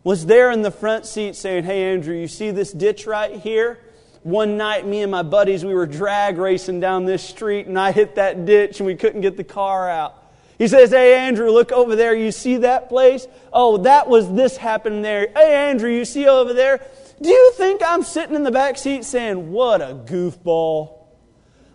[0.03, 3.79] was there in the front seat saying, Hey, Andrew, you see this ditch right here?
[4.23, 7.93] One night, me and my buddies, we were drag racing down this street, and I
[7.93, 10.18] hit that ditch, and we couldn't get the car out.
[10.59, 12.13] He says, Hey, Andrew, look over there.
[12.13, 13.25] You see that place?
[13.51, 15.29] Oh, that was this happened there.
[15.33, 16.85] Hey, Andrew, you see over there?
[17.21, 20.97] Do you think I'm sitting in the back seat saying, What a goofball?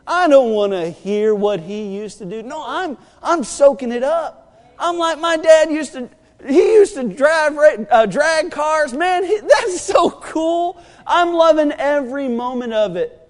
[0.06, 2.42] I don't want to hear what he used to do.
[2.42, 4.44] No, I'm, I'm soaking it up.
[4.78, 6.10] I'm like my dad used to.
[6.46, 7.56] He used to drive
[7.90, 8.92] uh, drag cars.
[8.92, 10.78] Man, he, that's so cool.
[11.06, 13.23] I'm loving every moment of it.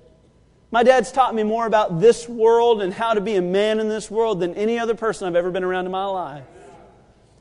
[0.74, 3.88] My dad's taught me more about this world and how to be a man in
[3.88, 6.42] this world than any other person I've ever been around in my life.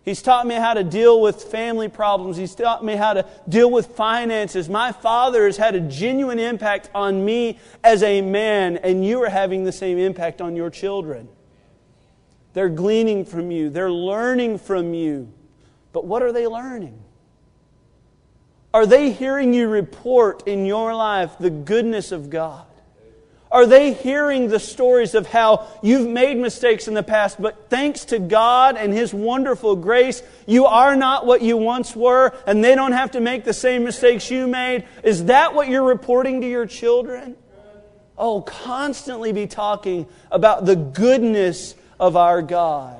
[0.05, 2.37] He's taught me how to deal with family problems.
[2.37, 4.69] He's taught me how to deal with finances.
[4.69, 9.29] My father has had a genuine impact on me as a man, and you are
[9.29, 11.27] having the same impact on your children.
[12.53, 15.33] They're gleaning from you, they're learning from you.
[15.91, 17.01] But what are they learning?
[18.75, 22.67] Are they hearing you report in your life the goodness of God?
[23.53, 28.05] Are they hearing the stories of how you've made mistakes in the past, but thanks
[28.05, 32.73] to God and His wonderful grace, you are not what you once were, and they
[32.73, 34.85] don't have to make the same mistakes you made?
[35.03, 37.35] Is that what you're reporting to your children?
[38.17, 42.99] Oh, constantly be talking about the goodness of our God.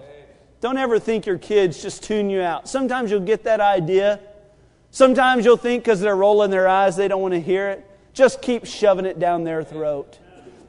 [0.62, 2.70] Don't ever think your kids just tune you out.
[2.70, 4.20] Sometimes you'll get that idea.
[4.92, 7.84] Sometimes you'll think because they're rolling their eyes they don't want to hear it.
[8.14, 10.20] Just keep shoving it down their throat.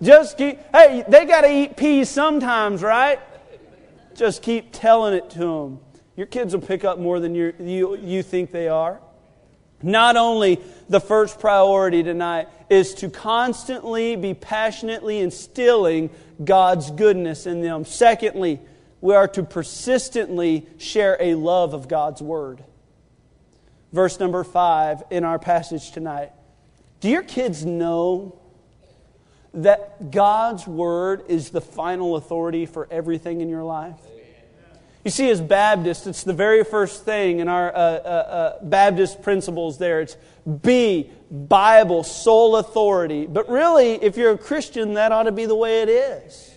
[0.02, 3.20] Just keep, hey, they got to eat peas sometimes, right?
[4.14, 5.80] Just keep telling it to them.
[6.16, 9.00] Your kids will pick up more than you, you think they are.
[9.82, 16.10] Not only the first priority tonight is to constantly be passionately instilling
[16.42, 17.84] God's goodness in them.
[17.84, 18.60] Secondly,
[19.00, 22.64] we are to persistently share a love of God's Word.
[23.92, 26.32] Verse number five in our passage tonight.
[27.00, 28.40] Do your kids know
[29.54, 33.96] that God's Word is the final authority for everything in your life?
[35.04, 39.20] You see, as Baptists, it's the very first thing in our uh, uh, uh, Baptist
[39.20, 40.00] principles there.
[40.00, 40.16] It's
[40.62, 43.26] B, Bible, sole authority.
[43.26, 46.50] But really, if you're a Christian, that ought to be the way it is.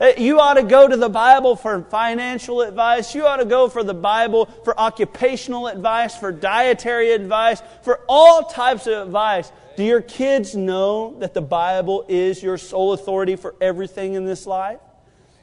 [0.00, 3.14] Uh, you ought to go to the Bible for financial advice.
[3.14, 8.42] You ought to go for the Bible for occupational advice, for dietary advice, for all
[8.42, 9.50] types of advice.
[9.76, 14.46] Do your kids know that the Bible is your sole authority for everything in this
[14.46, 14.80] life?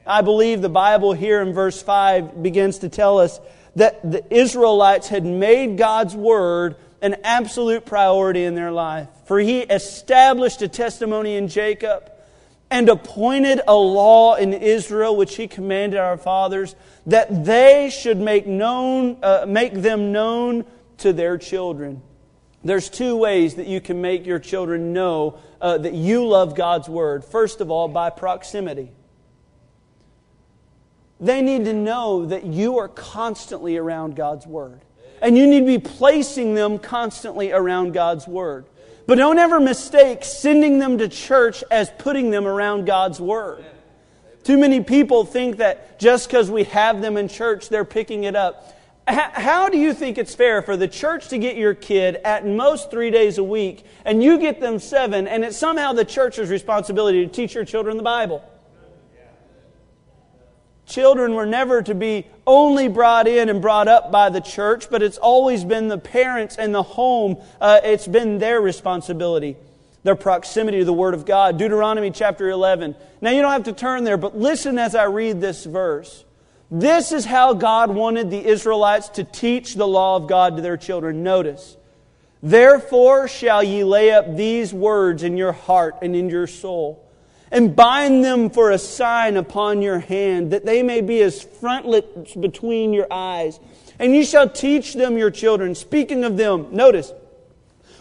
[0.08, 3.40] I believe the Bible here in verse 5 begins to tell us
[3.76, 9.08] that the Israelites had made God's word an absolute priority in their life.
[9.26, 12.12] For he established a testimony in Jacob
[12.72, 18.48] and appointed a law in Israel, which he commanded our fathers, that they should make,
[18.48, 20.66] known, uh, make them known
[20.98, 22.02] to their children.
[22.64, 26.88] There's two ways that you can make your children know uh, that you love God's
[26.88, 27.26] word.
[27.26, 28.92] First of all, by proximity.
[31.24, 34.82] They need to know that you are constantly around God's Word.
[35.22, 38.66] And you need to be placing them constantly around God's Word.
[39.08, 43.64] But don't ever mistake sending them to church as putting them around God's Word.
[44.44, 48.36] Too many people think that just because we have them in church, they're picking it
[48.36, 48.73] up.
[49.06, 52.90] How do you think it's fair for the church to get your kid at most
[52.90, 57.26] three days a week and you get them seven, and it's somehow the church's responsibility
[57.26, 58.44] to teach your children the Bible?
[60.86, 65.02] Children were never to be only brought in and brought up by the church, but
[65.02, 67.38] it's always been the parents and the home.
[67.60, 69.56] Uh, it's been their responsibility,
[70.04, 71.58] their proximity to the Word of God.
[71.58, 72.96] Deuteronomy chapter 11.
[73.22, 76.26] Now, you don't have to turn there, but listen as I read this verse.
[76.76, 80.76] This is how God wanted the Israelites to teach the law of God to their
[80.76, 81.22] children.
[81.22, 81.78] Notice.
[82.42, 87.08] Therefore shall ye lay up these words in your heart and in your soul
[87.52, 92.34] and bind them for a sign upon your hand, that they may be as frontlets
[92.34, 93.60] between your eyes.
[94.00, 95.76] And ye shall teach them your children.
[95.76, 97.14] Speaking of them, notice,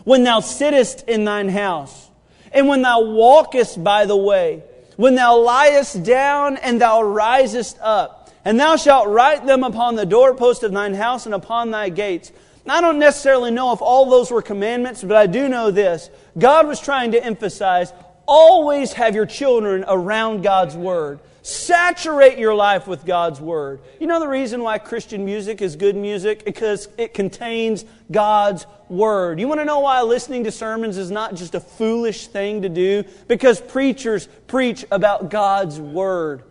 [0.05, 2.09] when thou sittest in thine house,
[2.53, 4.63] and when thou walkest by the way,
[4.97, 10.07] when thou liest down and thou risest up, and thou shalt write them upon the
[10.07, 12.33] doorpost of thine house and upon thy gates.
[12.69, 16.11] I don't necessarily know if all those were commandments, but I do know this.
[16.39, 17.93] God was trying to emphasize
[18.27, 21.21] Always have your children around God's Word.
[21.43, 23.81] Saturate your life with God's Word.
[23.99, 26.45] You know the reason why Christian music is good music?
[26.45, 29.41] Because it contains God's Word.
[29.41, 32.69] You want to know why listening to sermons is not just a foolish thing to
[32.69, 33.03] do?
[33.27, 36.45] Because preachers preach about God's Word.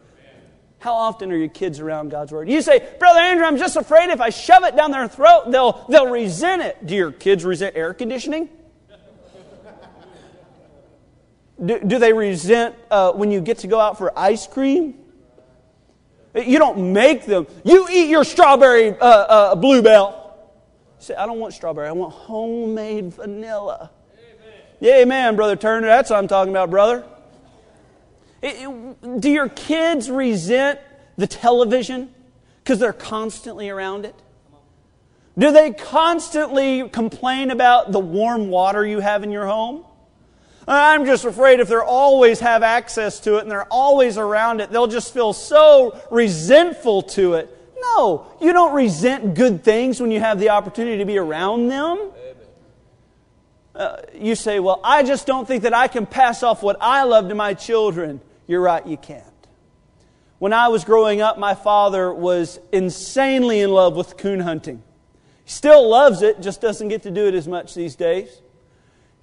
[0.81, 2.49] How often are your kids around God's Word?
[2.49, 5.85] You say, Brother Andrew, I'm just afraid if I shove it down their throat, they'll,
[5.89, 6.87] they'll resent it.
[6.87, 8.49] Do your kids resent air conditioning?
[11.63, 14.95] Do, do they resent uh, when you get to go out for ice cream?
[16.33, 17.45] You don't make them.
[17.63, 20.49] You eat your strawberry uh, uh, Blue Bell.
[20.97, 21.89] say, I don't want strawberry.
[21.89, 23.91] I want homemade vanilla.
[24.17, 24.61] Amen.
[24.79, 25.85] Yeah, amen, Brother Turner.
[25.85, 27.05] That's what I'm talking about, brother.
[28.41, 30.79] Do your kids resent
[31.17, 32.13] the television
[32.63, 34.15] because they're constantly around it?
[35.37, 39.85] Do they constantly complain about the warm water you have in your home?
[40.67, 44.71] I'm just afraid if they always have access to it and they're always around it,
[44.71, 47.57] they'll just feel so resentful to it.
[47.79, 52.11] No, you don't resent good things when you have the opportunity to be around them.
[53.73, 57.03] Uh, you say, Well, I just don't think that I can pass off what I
[57.03, 58.21] love to my children.
[58.51, 59.23] You're right, you can't.
[60.37, 64.83] When I was growing up, my father was insanely in love with coon hunting.
[65.45, 68.41] He still loves it, just doesn't get to do it as much these days.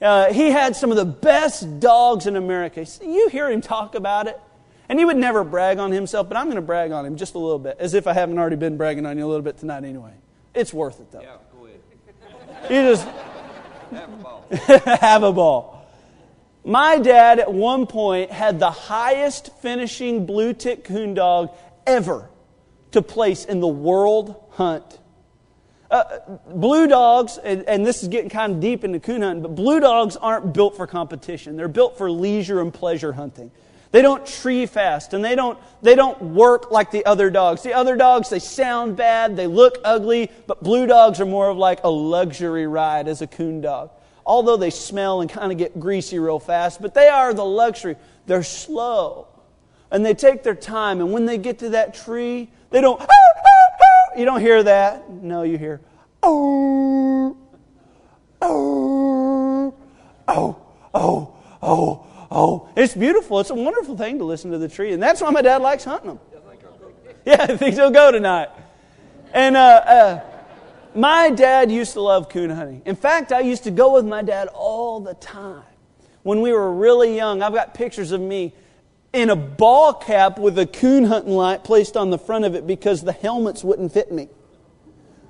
[0.00, 2.86] Uh, he had some of the best dogs in America.
[3.02, 4.40] You hear him talk about it.
[4.88, 7.34] And he would never brag on himself, but I'm going to brag on him just
[7.34, 9.58] a little bit, as if I haven't already been bragging on you a little bit
[9.58, 10.14] tonight anyway.
[10.54, 11.20] It's worth it, though.
[11.20, 12.70] Yeah, go ahead.
[12.70, 13.06] You just
[13.90, 14.46] Have a ball.
[15.00, 15.77] have a ball.
[16.68, 21.50] My dad, at one point, had the highest finishing blue tick coon dog
[21.86, 22.28] ever
[22.90, 24.98] to place in the world hunt.
[25.90, 26.18] Uh,
[26.50, 29.80] blue dogs, and, and, this is getting kind of deep into coon hunting, but blue
[29.80, 31.56] dogs aren't built for competition.
[31.56, 33.50] They're built for leisure and pleasure hunting.
[33.90, 37.62] They don't tree fast and they don't, they don't work like the other dogs.
[37.62, 41.56] The other dogs, they sound bad, they look ugly, but blue dogs are more of
[41.56, 43.90] like a luxury ride as a coon dog.
[44.28, 47.96] Although they smell and kind of get greasy real fast, but they are the luxury.
[48.26, 49.26] They're slow
[49.90, 51.00] and they take their time.
[51.00, 53.00] And when they get to that tree, they don't,
[54.18, 55.10] you don't hear that.
[55.10, 55.80] No, you hear,
[56.22, 57.38] oh,
[58.42, 59.74] oh,
[60.28, 60.56] oh,
[60.92, 62.68] oh, oh, oh.
[62.76, 63.40] It's beautiful.
[63.40, 64.92] It's a wonderful thing to listen to the tree.
[64.92, 66.20] And that's why my dad likes hunting them.
[67.24, 68.50] Yeah, I think he'll go tonight.
[69.32, 70.20] And uh, uh,
[70.98, 72.82] my dad used to love coon hunting.
[72.84, 75.62] In fact, I used to go with my dad all the time.
[76.22, 78.52] When we were really young, I've got pictures of me
[79.12, 82.66] in a ball cap with a coon hunting light placed on the front of it
[82.66, 84.28] because the helmets wouldn't fit me.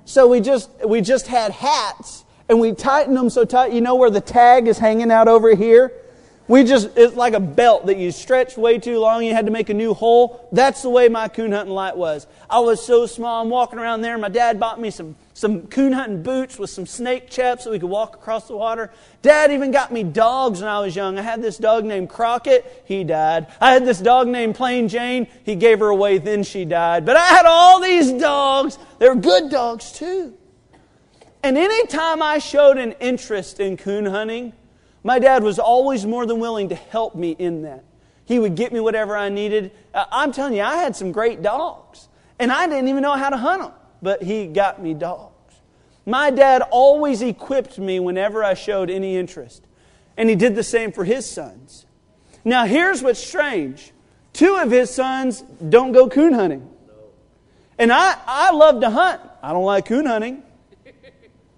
[0.05, 3.71] So we just, we just had hats and we tightened them so tight.
[3.71, 5.93] You know where the tag is hanging out over here?
[6.47, 9.23] We just, it's like a belt that you stretched way too long.
[9.23, 10.49] You had to make a new hole.
[10.51, 12.25] That's the way my coon hunting light was.
[12.49, 13.43] I was so small.
[13.43, 14.17] I'm walking around there.
[14.17, 17.79] My dad bought me some, some coon hunting boots with some snake chaps so we
[17.79, 18.91] could walk across the water.
[19.21, 21.17] Dad even got me dogs when I was young.
[21.17, 22.83] I had this dog named Crockett.
[22.85, 23.47] He died.
[23.61, 25.27] I had this dog named Plain Jane.
[25.45, 27.05] He gave her away, then she died.
[27.05, 28.77] But I had all these dogs.
[28.97, 30.37] They were good dogs too.
[31.41, 34.51] And anytime I showed an interest in coon hunting,
[35.03, 37.85] my dad was always more than willing to help me in that.
[38.25, 39.71] He would get me whatever I needed.
[39.93, 42.09] Uh, I'm telling you, I had some great dogs,
[42.39, 43.71] and I didn't even know how to hunt them,
[44.01, 45.28] but he got me dogs.
[46.09, 49.63] My dad always equipped me whenever I showed any interest,
[50.17, 51.85] and he did the same for his sons.
[52.43, 53.91] Now, here's what's strange
[54.33, 56.67] two of his sons don't go coon hunting.
[57.77, 59.21] And I, I love to hunt.
[59.43, 60.43] I don't like coon hunting.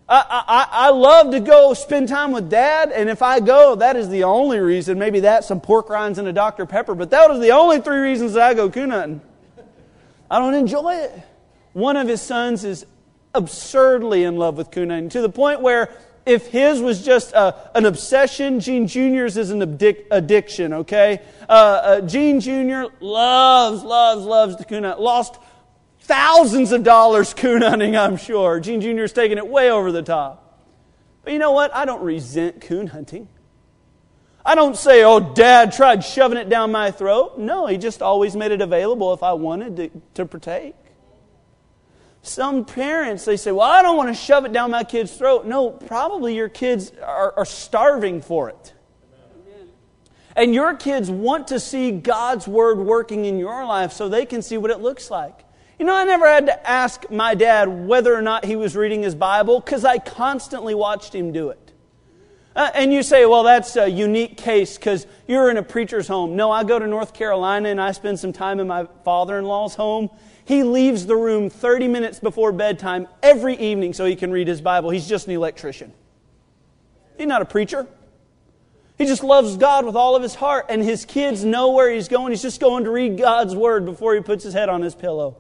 [0.10, 3.96] I, I, I love to go spend time with dad, and if I go, that
[3.96, 5.00] is the only reason.
[5.00, 6.66] Maybe that, some pork rinds and a Dr.
[6.66, 9.22] Pepper, but that was the only three reasons that I go coon hunting.
[10.30, 11.14] I don't enjoy it.
[11.72, 12.86] One of his sons is
[13.34, 15.90] absurdly in love with coon hunting to the point where
[16.26, 21.22] if his was just a, an obsession, Gene Jr.'s is an addic- addiction, okay?
[21.50, 22.84] Uh, uh, Gene Jr.
[23.00, 25.00] loves, loves, loves the coon hunt.
[25.00, 25.38] Lost
[26.02, 28.60] thousands of dollars coon hunting, I'm sure.
[28.60, 29.04] Gene Jr.
[29.04, 30.60] is taking it way over the top.
[31.24, 31.74] But you know what?
[31.76, 33.28] I don't resent coon hunting.
[34.44, 37.38] I don't say, oh, dad tried shoving it down my throat.
[37.38, 40.76] No, he just always made it available if I wanted to, to partake.
[42.24, 45.46] Some parents, they say, well, I don't want to shove it down my kid's throat.
[45.46, 48.74] No, probably your kids are, are starving for it.
[50.36, 54.42] And your kids want to see God's word working in your life so they can
[54.42, 55.44] see what it looks like.
[55.78, 59.02] You know, I never had to ask my dad whether or not he was reading
[59.02, 61.74] his Bible because I constantly watched him do it.
[62.56, 66.36] Uh, and you say, well, that's a unique case because you're in a preacher's home.
[66.36, 69.46] No, I go to North Carolina and I spend some time in my father in
[69.46, 70.10] law's home.
[70.52, 74.60] He leaves the room 30 minutes before bedtime every evening so he can read his
[74.60, 74.90] Bible.
[74.90, 75.94] He's just an electrician.
[77.18, 77.88] He's not a preacher.
[78.98, 82.10] He just loves God with all of his heart, and his kids know where he's
[82.10, 82.34] going.
[82.34, 85.38] He's just going to read God's word before he puts his head on his pillow.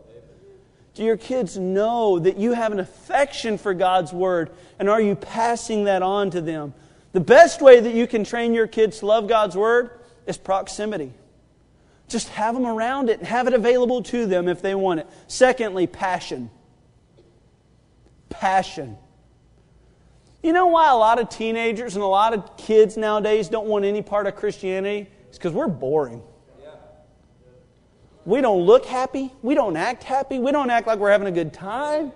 [0.93, 4.49] Do your kids know that you have an affection for God's Word?
[4.79, 6.73] And are you passing that on to them?
[7.11, 9.89] The best way that you can train your kids to love God's Word
[10.25, 11.11] is proximity.
[12.11, 15.07] Just have them around it and have it available to them if they want it.
[15.27, 16.49] Secondly, passion.
[18.29, 18.97] Passion.
[20.43, 23.85] You know why a lot of teenagers and a lot of kids nowadays don't want
[23.85, 25.09] any part of Christianity?
[25.29, 26.21] It's because we're boring.
[28.25, 29.31] We don't look happy.
[29.41, 30.37] We don't act happy.
[30.37, 32.11] We don't act like we're having a good time.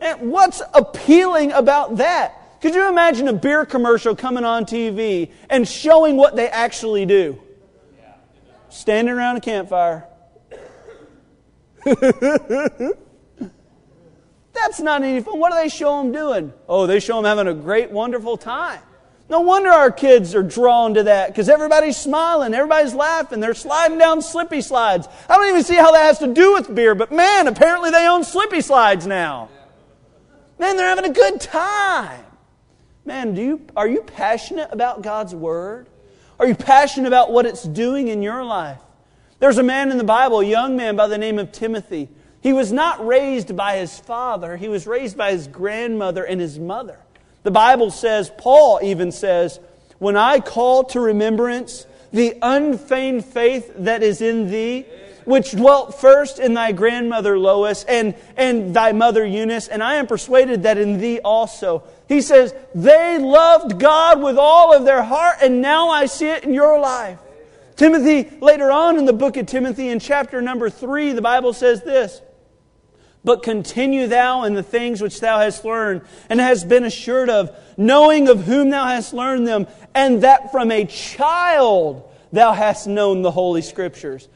[0.00, 2.60] And what's appealing about that?
[2.62, 7.40] Could you imagine a beer commercial coming on TV and showing what they actually do?
[8.70, 10.06] Standing around a campfire.
[14.52, 15.38] That's not any fun.
[15.38, 16.52] What do they show them doing?
[16.68, 18.80] Oh, they show them having a great, wonderful time.
[19.30, 23.98] No wonder our kids are drawn to that because everybody's smiling, everybody's laughing, they're sliding
[23.98, 25.06] down slippy slides.
[25.28, 28.06] I don't even see how that has to do with beer, but man, apparently they
[28.06, 29.50] own slippy slides now.
[30.58, 32.24] Man, they're having a good time.
[33.04, 35.88] Man, do you, are you passionate about God's Word?
[36.38, 38.80] Are you passionate about what it's doing in your life?
[39.40, 42.08] There's a man in the Bible, a young man by the name of Timothy.
[42.40, 46.58] He was not raised by his father, he was raised by his grandmother and his
[46.58, 46.98] mother.
[47.42, 49.58] The Bible says, Paul even says,
[49.98, 54.86] When I call to remembrance the unfeigned faith that is in thee,
[55.28, 60.06] which dwelt first in thy grandmother Lois and, and thy mother Eunice, and I am
[60.06, 61.82] persuaded that in thee also.
[62.08, 66.44] He says, they loved God with all of their heart, and now I see it
[66.44, 67.18] in your life.
[67.76, 71.82] Timothy, later on in the book of Timothy, in chapter number three, the Bible says
[71.82, 72.22] this
[73.22, 76.00] But continue thou in the things which thou hast learned
[76.30, 80.72] and hast been assured of, knowing of whom thou hast learned them, and that from
[80.72, 84.26] a child thou hast known the Holy Scriptures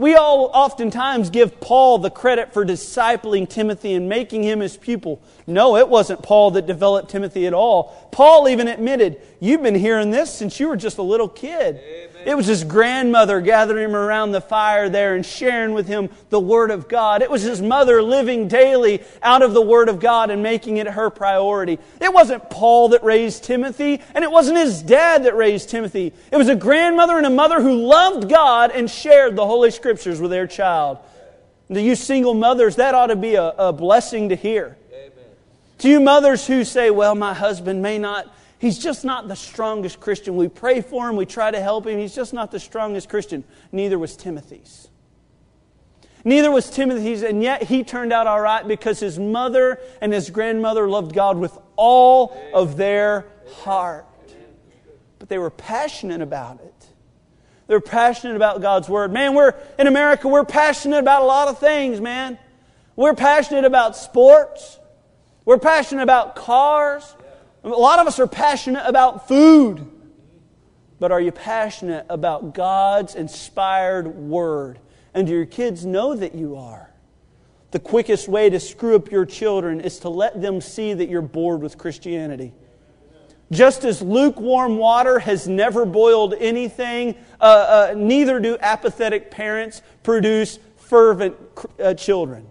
[0.00, 5.20] we all oftentimes give Paul the credit for discipling Timothy and making him his pupil.
[5.46, 8.08] No, it wasn't Paul that developed Timothy at all.
[8.10, 11.76] Paul even admitted, You've been hearing this since you were just a little kid.
[11.76, 12.09] Amen.
[12.24, 16.40] It was his grandmother gathering him around the fire there and sharing with him the
[16.40, 17.22] Word of God.
[17.22, 20.86] It was his mother living daily out of the Word of God and making it
[20.86, 21.78] her priority.
[22.00, 26.12] It wasn't Paul that raised Timothy, and it wasn't his dad that raised Timothy.
[26.30, 30.20] It was a grandmother and a mother who loved God and shared the Holy Scriptures
[30.20, 30.98] with their child.
[31.68, 34.76] And to you single mothers, that ought to be a, a blessing to hear.
[34.92, 35.12] Amen.
[35.78, 40.00] To you mothers who say, well, my husband may not He's just not the strongest
[40.00, 40.36] Christian.
[40.36, 41.98] We pray for him, we try to help him.
[41.98, 43.42] He's just not the strongest Christian.
[43.72, 44.88] Neither was Timothy's.
[46.24, 50.28] Neither was Timothy's, and yet he turned out all right because his mother and his
[50.28, 53.24] grandmother loved God with all of their
[53.62, 54.04] heart.
[55.18, 56.86] But they were passionate about it.
[57.66, 59.10] They were passionate about God's Word.
[59.10, 62.38] Man, we're in America, we're passionate about a lot of things, man.
[62.94, 64.78] We're passionate about sports.
[65.46, 67.16] We're passionate about cars.
[67.62, 69.86] A lot of us are passionate about food.
[70.98, 74.78] But are you passionate about God's inspired word?
[75.14, 76.90] And do your kids know that you are?
[77.70, 81.22] The quickest way to screw up your children is to let them see that you're
[81.22, 82.52] bored with Christianity.
[83.50, 90.58] Just as lukewarm water has never boiled anything, uh, uh, neither do apathetic parents produce
[90.76, 91.36] fervent
[91.82, 92.46] uh, children.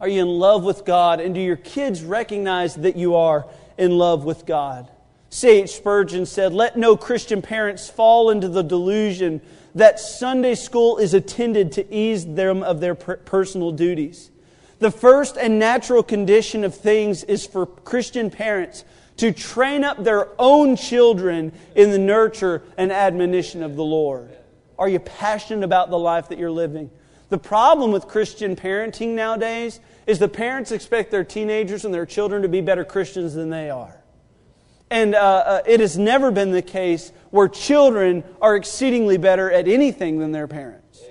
[0.00, 1.20] Are you in love with God?
[1.20, 3.46] And do your kids recognize that you are
[3.78, 4.88] in love with God?
[5.30, 5.70] C.H.
[5.70, 9.40] Spurgeon said, Let no Christian parents fall into the delusion
[9.74, 14.30] that Sunday school is attended to ease them of their personal duties.
[14.78, 18.84] The first and natural condition of things is for Christian parents
[19.16, 24.36] to train up their own children in the nurture and admonition of the Lord.
[24.78, 26.90] Are you passionate about the life that you're living?
[27.30, 32.42] The problem with Christian parenting nowadays is the parents expect their teenagers and their children
[32.42, 34.00] to be better Christians than they are.
[34.90, 39.66] And uh, uh, it has never been the case where children are exceedingly better at
[39.66, 41.02] anything than their parents.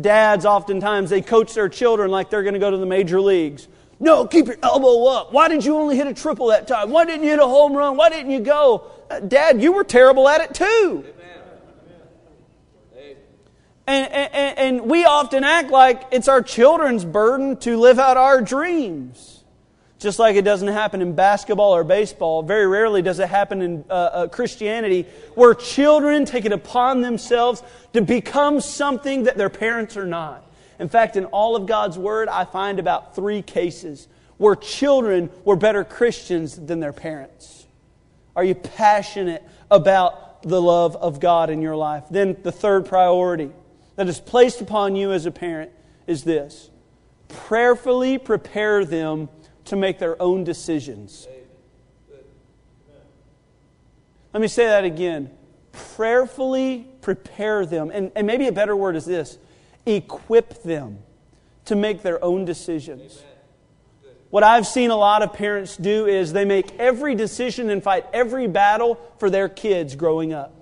[0.00, 3.68] Dads, oftentimes, they coach their children like they're going to go to the major leagues.
[4.00, 5.32] No, keep your elbow up.
[5.32, 6.90] Why did you only hit a triple that time?
[6.90, 7.96] Why didn't you hit a home run?
[7.96, 8.90] Why didn't you go?
[9.08, 11.04] Uh, Dad, you were terrible at it too.
[13.86, 18.40] And, and, and, we often act like it's our children's burden to live out our
[18.40, 19.42] dreams.
[19.98, 23.84] Just like it doesn't happen in basketball or baseball, very rarely does it happen in
[23.90, 27.62] uh, uh, Christianity, where children take it upon themselves
[27.92, 30.48] to become something that their parents are not.
[30.78, 34.06] In fact, in all of God's Word, I find about three cases
[34.38, 37.66] where children were better Christians than their parents.
[38.34, 42.04] Are you passionate about the love of God in your life?
[42.10, 43.50] Then the third priority
[44.02, 45.70] that is placed upon you as a parent
[46.08, 46.70] is this
[47.28, 49.28] prayerfully prepare them
[49.64, 51.28] to make their own decisions.
[54.32, 55.30] Let me say that again.
[55.70, 57.92] Prayerfully prepare them.
[57.94, 59.38] And, and maybe a better word is this
[59.86, 60.98] equip them
[61.66, 63.22] to make their own decisions.
[64.30, 68.04] What I've seen a lot of parents do is they make every decision and fight
[68.12, 70.56] every battle for their kids growing up.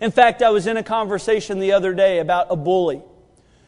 [0.00, 3.02] In fact, I was in a conversation the other day about a bully.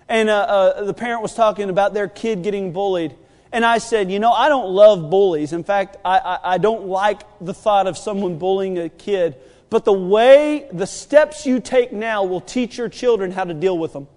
[0.09, 3.15] And uh, uh, the parent was talking about their kid getting bullied.
[3.53, 5.53] And I said, You know, I don't love bullies.
[5.53, 9.37] In fact, I, I, I don't like the thought of someone bullying a kid.
[9.71, 13.79] But the way, the steps you take now will teach your children how to deal
[13.79, 14.09] with them.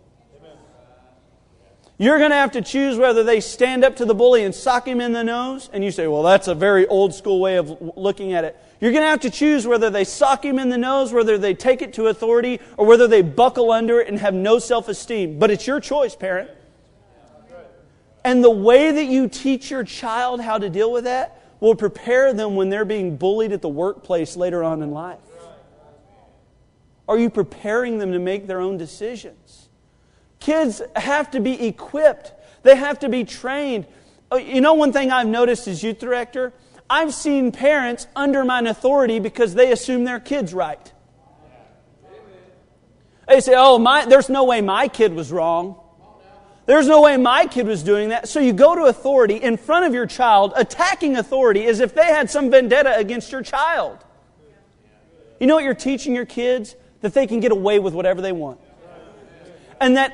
[2.00, 4.88] You're going to have to choose whether they stand up to the bully and sock
[4.88, 5.70] him in the nose.
[5.72, 8.58] And you say, well, that's a very old school way of looking at it.
[8.84, 11.54] You're going to have to choose whether they sock him in the nose, whether they
[11.54, 15.40] take it to authority, or whether they buckle under it and have no self esteem.
[15.40, 16.52] But it's your choice, parent.
[18.26, 22.34] And the way that you teach your child how to deal with that will prepare
[22.34, 25.20] them when they're being bullied at the workplace later on in life.
[27.08, 29.70] Are you preparing them to make their own decisions?
[30.42, 33.88] Kids have to be equipped, they have to be trained.
[34.30, 36.52] Oh, you know, one thing I've noticed as youth director?
[36.94, 40.94] I've seen parents undermine authority because they assume their kid's right.
[43.28, 45.76] They say, oh, my, there's no way my kid was wrong.
[46.68, 48.30] There's no way my kid was doing that.
[48.30, 52.06] So you go to authority in front of your child, attacking authority as if they
[52.06, 53.98] had some vendetta against your child.
[55.40, 56.76] You know what you're teaching your kids?
[57.02, 58.60] That they can get away with whatever they want.
[59.82, 60.12] And that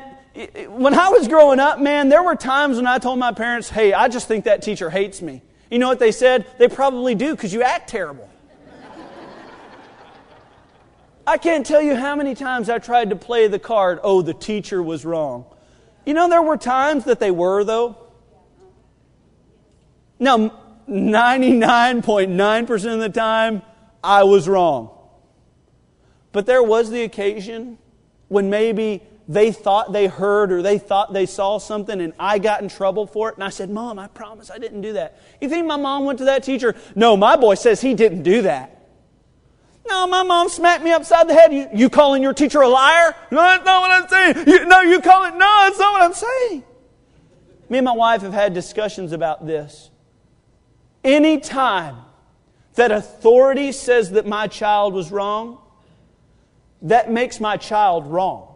[0.69, 3.91] when I was growing up, man, there were times when I told my parents, hey,
[3.91, 5.41] I just think that teacher hates me.
[5.70, 6.45] You know what they said?
[6.57, 8.30] They probably do because you act terrible.
[11.28, 14.34] I can't tell you how many times I tried to play the card, oh, the
[14.34, 15.45] teacher was wrong.
[16.03, 17.97] You know, there were times that they were, though.
[20.17, 20.59] Now,
[20.89, 23.61] 99.9% of the time,
[24.03, 24.89] I was wrong.
[26.32, 27.78] But there was the occasion
[28.28, 32.63] when maybe they thought they heard or they thought they saw something and I got
[32.63, 33.36] in trouble for it.
[33.36, 35.21] And I said, Mom, I promise I didn't do that.
[35.39, 36.75] You think my mom went to that teacher?
[36.95, 38.75] No, my boy says he didn't do that.
[39.88, 41.53] No, my mom smacked me upside the head.
[41.53, 43.15] You, you calling your teacher a liar?
[43.30, 44.47] No, that's not what I'm saying.
[44.47, 45.36] You, no, you call it.
[45.36, 46.63] No, that's not what I'm saying.
[47.69, 49.91] Me and my wife have had discussions about this.
[51.03, 51.97] Any time
[52.73, 55.59] that authority says that my child was wrong,
[56.82, 58.48] that makes my child wrong.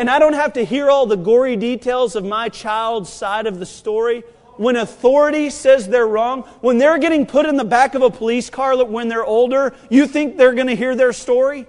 [0.00, 3.58] And I don't have to hear all the gory details of my child's side of
[3.58, 4.24] the story
[4.56, 8.48] when authority says they're wrong, when they're getting put in the back of a police
[8.48, 11.66] car when they're older, you think they're going to hear their story?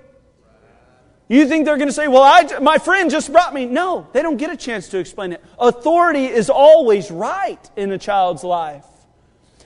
[1.28, 3.66] You think they're going to say, Well, I, my friend just brought me.
[3.66, 5.44] No, they don't get a chance to explain it.
[5.60, 8.86] Authority is always right in a child's life.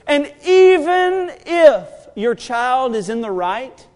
[0.07, 3.88] And even if your child is in the right,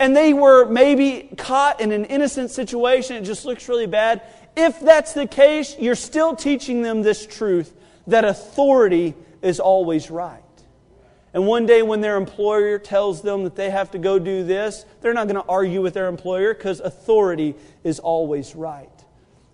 [0.00, 4.22] and they were maybe caught in an innocent situation, it just looks really bad.
[4.56, 7.74] If that's the case, you're still teaching them this truth
[8.06, 10.42] that authority is always right.
[11.34, 14.84] And one day, when their employer tells them that they have to go do this,
[15.00, 18.88] they're not going to argue with their employer because authority is always right.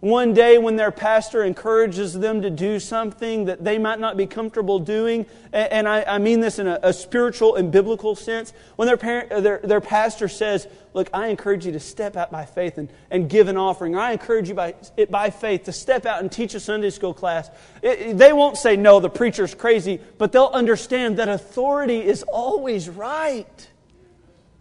[0.05, 4.27] One day, when their pastor encourages them to do something that they might not be
[4.27, 8.85] comfortable doing, and I, I mean this in a, a, spiritual and biblical sense, when
[8.85, 12.45] their, parent, uh, their, their pastor says, Look, I encourage you to step out by
[12.45, 14.75] faith and, and give an offering, or I encourage you by,
[15.09, 17.49] by faith to step out and teach a Sunday school class,
[17.81, 22.91] it, they won't say, No, the preacher's crazy, but they'll understand that authority is always
[22.91, 23.69] right.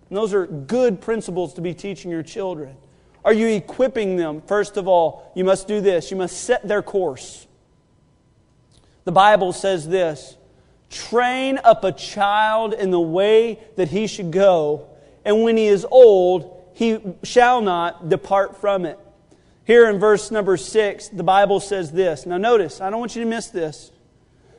[0.07, 2.77] And those are good principles to be teaching your children.
[3.25, 4.41] Are you equipping them?
[4.41, 6.11] First of all, you must do this.
[6.11, 7.47] You must set their course.
[9.05, 10.37] The Bible says this
[10.89, 14.87] train up a child in the way that he should go,
[15.25, 18.99] and when he is old, he shall not depart from it.
[19.65, 22.25] Here in verse number six, the Bible says this.
[22.25, 23.91] Now, notice, I don't want you to miss this.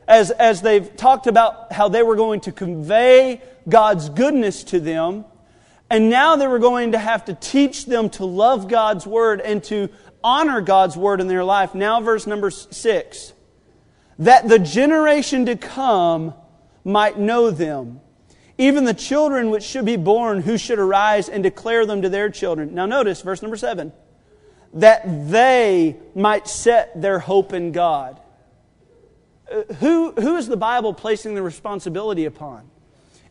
[0.09, 5.25] As, as they've talked about how they were going to convey God's goodness to them,
[5.91, 9.63] and now they were going to have to teach them to love God's word and
[9.65, 9.91] to
[10.23, 11.75] honor God's word in their life.
[11.75, 13.33] Now, verse number six
[14.19, 16.35] that the generation to come
[16.85, 18.01] might know them,
[18.57, 22.31] even the children which should be born, who should arise and declare them to their
[22.31, 22.75] children.
[22.75, 23.93] Now, notice verse number seven
[24.75, 28.21] that they might set their hope in God.
[29.51, 32.69] Uh, who, who is the Bible placing the responsibility upon?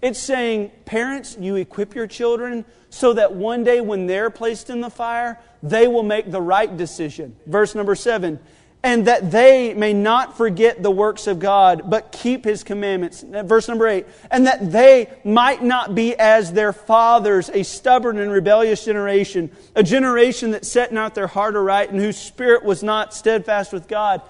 [0.04, 4.82] It's saying, parents, you equip your children so that one day when they're placed in
[4.82, 7.38] the fire, they will make the right decision.
[7.48, 8.40] Verse number seven,
[8.84, 13.24] and that they may not forget the works of God, but keep his commandments.
[13.24, 18.30] Verse number eight, and that they might not be as their fathers, a stubborn and
[18.30, 23.14] rebellious generation, a generation that set not their heart aright and whose spirit was not
[23.14, 24.22] steadfast with God.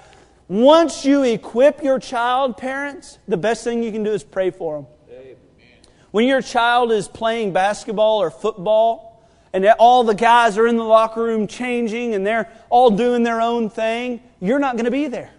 [0.47, 4.75] Once you equip your child, parents, the best thing you can do is pray for
[4.75, 4.85] them.
[6.13, 9.19] When your child is playing basketball or football,
[9.51, 13.41] and all the guys are in the locker room changing and they're all doing their
[13.41, 15.31] own thing, you're not going to be there.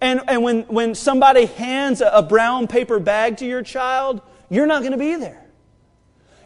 [0.00, 4.66] And, and when, when somebody hands a, a brown paper bag to your child, you're
[4.66, 5.44] not going to be there.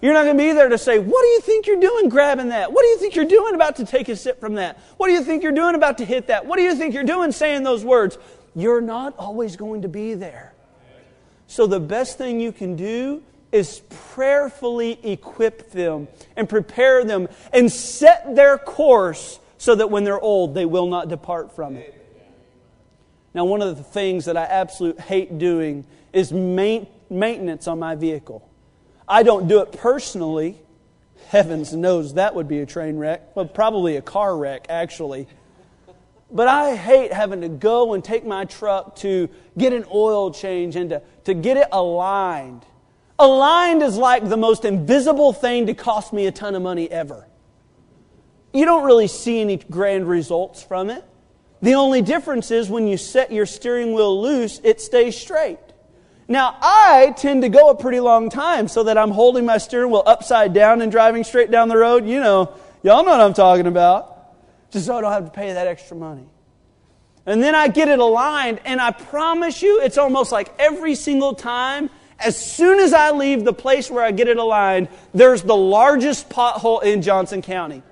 [0.02, 2.48] You're not going to be there to say, What do you think you're doing grabbing
[2.48, 2.72] that?
[2.72, 4.80] What do you think you're doing about to take a sip from that?
[4.96, 6.44] What do you think you're doing about to hit that?
[6.44, 8.18] What do you think you're doing saying those words?
[8.56, 10.47] You're not always going to be there.
[11.48, 13.80] So, the best thing you can do is
[14.12, 20.54] prayerfully equip them and prepare them and set their course so that when they're old,
[20.54, 21.94] they will not depart from it.
[23.32, 28.46] Now, one of the things that I absolutely hate doing is maintenance on my vehicle.
[29.08, 30.60] I don't do it personally.
[31.28, 33.34] Heavens knows that would be a train wreck.
[33.34, 35.26] Well, probably a car wreck, actually.
[36.30, 40.76] But I hate having to go and take my truck to get an oil change
[40.76, 42.64] and to, to get it aligned.
[43.18, 47.26] Aligned is like the most invisible thing to cost me a ton of money ever.
[48.52, 51.04] You don't really see any grand results from it.
[51.60, 55.58] The only difference is when you set your steering wheel loose, it stays straight.
[56.28, 59.90] Now, I tend to go a pretty long time so that I'm holding my steering
[59.90, 62.06] wheel upside down and driving straight down the road.
[62.06, 64.17] You know, y'all know what I'm talking about.
[64.70, 66.26] Just so I don't have to pay that extra money.
[67.26, 71.34] And then I get it aligned, and I promise you, it's almost like every single
[71.34, 75.56] time, as soon as I leave the place where I get it aligned, there's the
[75.56, 77.82] largest pothole in Johnson County.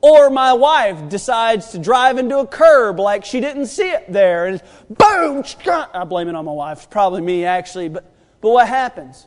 [0.00, 4.46] Or my wife decides to drive into a curb like she didn't see it there,
[4.46, 5.44] and boom!
[5.66, 6.78] I blame it on my wife.
[6.78, 7.88] It's probably me, actually.
[7.88, 9.26] But, but what happens?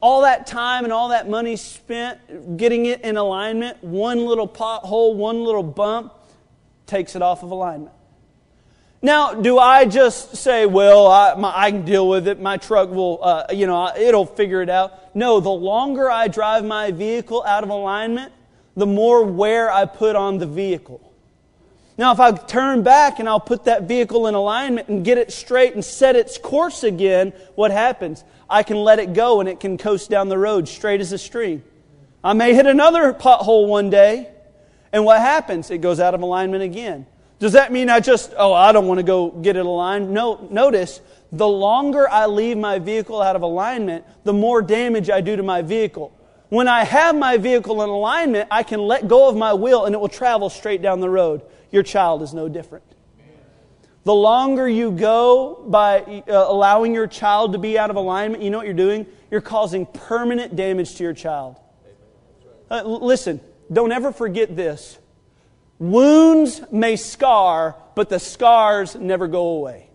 [0.00, 5.16] All that time and all that money spent getting it in alignment, one little pothole,
[5.16, 6.12] one little bump,
[6.86, 7.92] takes it off of alignment.
[9.00, 12.90] Now, do I just say, well, I, my, I can deal with it, my truck
[12.90, 15.14] will, uh, you know, it'll figure it out?
[15.14, 18.32] No, the longer I drive my vehicle out of alignment,
[18.76, 21.00] the more wear I put on the vehicle.
[21.96, 25.32] Now, if I turn back and I'll put that vehicle in alignment and get it
[25.32, 28.22] straight and set its course again, what happens?
[28.48, 31.18] I can let it go and it can coast down the road straight as a
[31.18, 31.62] stream.
[32.22, 34.28] I may hit another pothole one day,
[34.92, 35.70] and what happens?
[35.70, 37.06] It goes out of alignment again.
[37.38, 40.10] Does that mean I just, oh, I don't want to go get it aligned?
[40.10, 45.20] No, notice, the longer I leave my vehicle out of alignment, the more damage I
[45.20, 46.12] do to my vehicle.
[46.48, 49.94] When I have my vehicle in alignment, I can let go of my wheel and
[49.94, 51.42] it will travel straight down the road.
[51.70, 52.84] Your child is no different.
[54.04, 58.50] The longer you go by uh, allowing your child to be out of alignment, you
[58.50, 59.06] know what you're doing?
[59.30, 61.56] You're causing permanent damage to your child.
[62.70, 63.40] Uh, listen,
[63.72, 64.98] don't ever forget this.
[65.78, 69.90] Wounds may scar, but the scars never go away.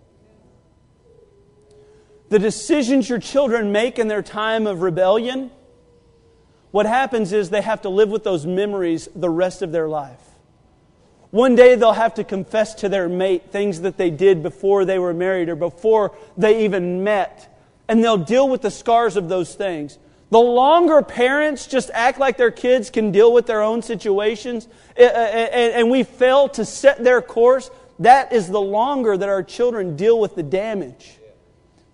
[2.29, 5.51] The decisions your children make in their time of rebellion,
[6.71, 10.21] what happens is they have to live with those memories the rest of their life.
[11.34, 14.99] One day they'll have to confess to their mate things that they did before they
[14.99, 17.59] were married or before they even met.
[17.88, 19.97] And they'll deal with the scars of those things.
[20.29, 25.09] The longer parents just act like their kids can deal with their own situations eh,
[25.11, 29.41] eh, eh, and we fail to set their course, that is the longer that our
[29.41, 31.17] children deal with the damage.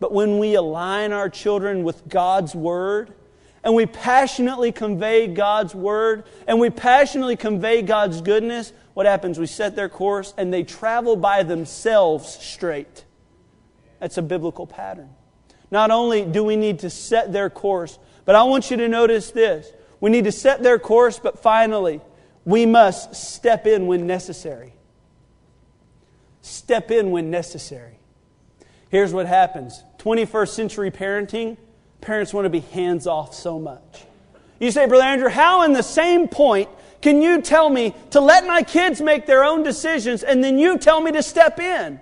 [0.02, 3.14] But when we align our children with God's Word,
[3.64, 9.40] and we passionately convey God's Word, and we passionately convey God's goodness, what happens?
[9.40, 13.06] We set their course and they travel by themselves straight.
[14.02, 15.10] That's a biblical pattern.
[15.72, 19.32] Not only do we need to set their course, but I want you to notice
[19.32, 19.72] this.
[20.02, 22.02] We need to set their course, but finally,
[22.44, 24.74] we must step in when necessary.
[26.42, 28.00] Step in when necessary.
[28.90, 31.56] Here's what happens 21st century parenting,
[32.02, 34.04] parents want to be hands off so much.
[34.60, 36.68] You say, Brother Andrew, how in the same point
[37.02, 40.78] can you tell me to let my kids make their own decisions and then you
[40.78, 42.02] tell me to step in?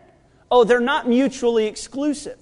[0.50, 2.40] Oh, they're not mutually exclusive.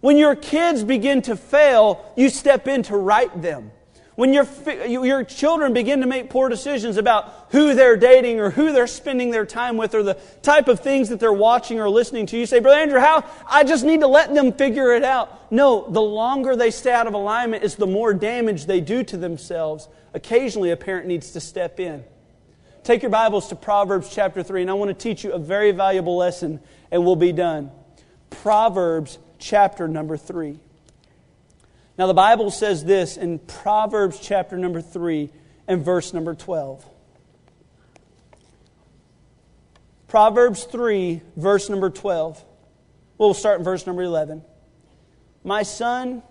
[0.00, 3.72] When your kids begin to fail, you step in to right them.
[4.16, 4.46] When your,
[4.86, 9.30] your children begin to make poor decisions about who they're dating or who they're spending
[9.30, 12.44] their time with or the type of things that they're watching or listening to, you
[12.44, 13.24] say, Brother Andrew, how?
[13.48, 15.50] I just need to let them figure it out.
[15.50, 19.16] No, the longer they stay out of alignment is the more damage they do to
[19.16, 19.88] themselves.
[20.12, 22.04] Occasionally, a parent needs to step in.
[22.82, 25.70] Take your Bibles to Proverbs chapter 3, and I want to teach you a very
[25.70, 27.70] valuable lesson, and we'll be done.
[28.30, 30.58] Proverbs chapter number 3.
[31.98, 35.30] Now, the Bible says this in Proverbs chapter number 3
[35.68, 36.84] and verse number 12.
[40.08, 42.42] Proverbs 3, verse number 12.
[43.18, 44.42] We'll start in verse number 11.
[45.44, 46.22] My son,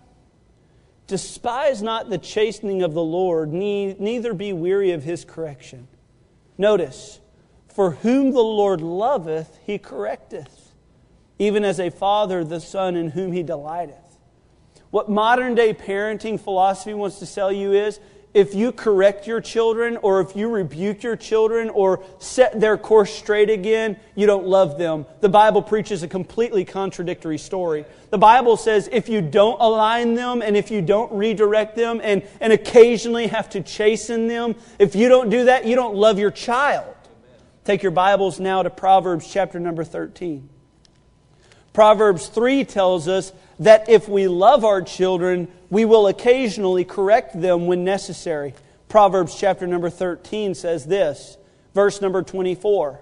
[1.10, 5.89] despise not the chastening of the Lord, neither be weary of his correction.
[6.57, 7.20] Notice,
[7.68, 10.68] for whom the Lord loveth, he correcteth
[11.41, 14.18] even as a father the son in whom he delighteth.
[14.91, 17.99] What modern day parenting philosophy wants to sell you is
[18.34, 23.11] if you correct your children or if you rebuke your children or set their course
[23.11, 25.05] straight again, you don't love them.
[25.21, 27.86] The Bible preaches a completely contradictory story.
[28.11, 32.23] The Bible says if you don't align them and if you don't redirect them and,
[32.39, 36.32] and occasionally have to chasten them, if you don't do that, you don't love your
[36.32, 36.95] child.
[37.65, 40.49] Take your Bibles now to Proverbs chapter number 13.
[41.80, 47.67] Proverbs 3 tells us that if we love our children, we will occasionally correct them
[47.67, 48.53] when necessary.
[48.89, 51.38] Proverbs chapter number 13 says this,
[51.73, 52.99] verse number 24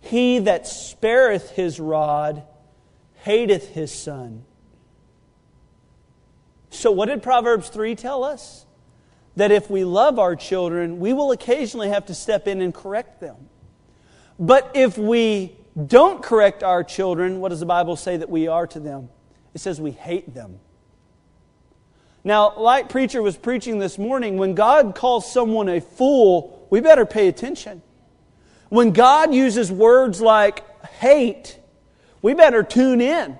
[0.00, 2.44] He that spareth his rod
[3.16, 4.46] hateth his son,
[6.70, 8.64] So, what did Proverbs 3 tell us?
[9.36, 13.20] That if we love our children, we will occasionally have to step in and correct
[13.20, 13.50] them.
[14.38, 18.66] But if we don't correct our children, what does the Bible say that we are
[18.66, 19.08] to them?
[19.54, 20.60] It says we hate them.
[22.24, 27.04] Now, like preacher was preaching this morning, when God calls someone a fool, we better
[27.04, 27.82] pay attention.
[28.68, 31.58] When God uses words like hate,
[32.22, 33.38] we better tune in.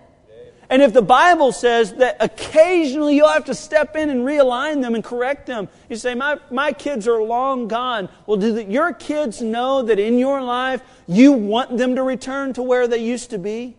[0.73, 4.95] And if the Bible says that occasionally you'll have to step in and realign them
[4.95, 8.09] and correct them, you say, My, my kids are long gone.
[8.25, 12.55] Well, do the, your kids know that in your life you want them to return
[12.55, 13.77] to where they used to be?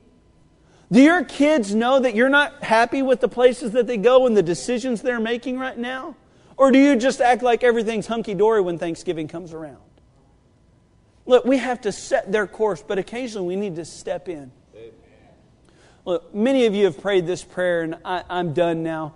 [0.92, 4.38] Do your kids know that you're not happy with the places that they go and
[4.38, 6.16] the decisions they're making right now?
[6.58, 9.82] Or do you just act like everything's hunky dory when Thanksgiving comes around?
[11.26, 14.52] Look, we have to set their course, but occasionally we need to step in.
[16.06, 19.16] Look, many of you have prayed this prayer, and I, I'm done now.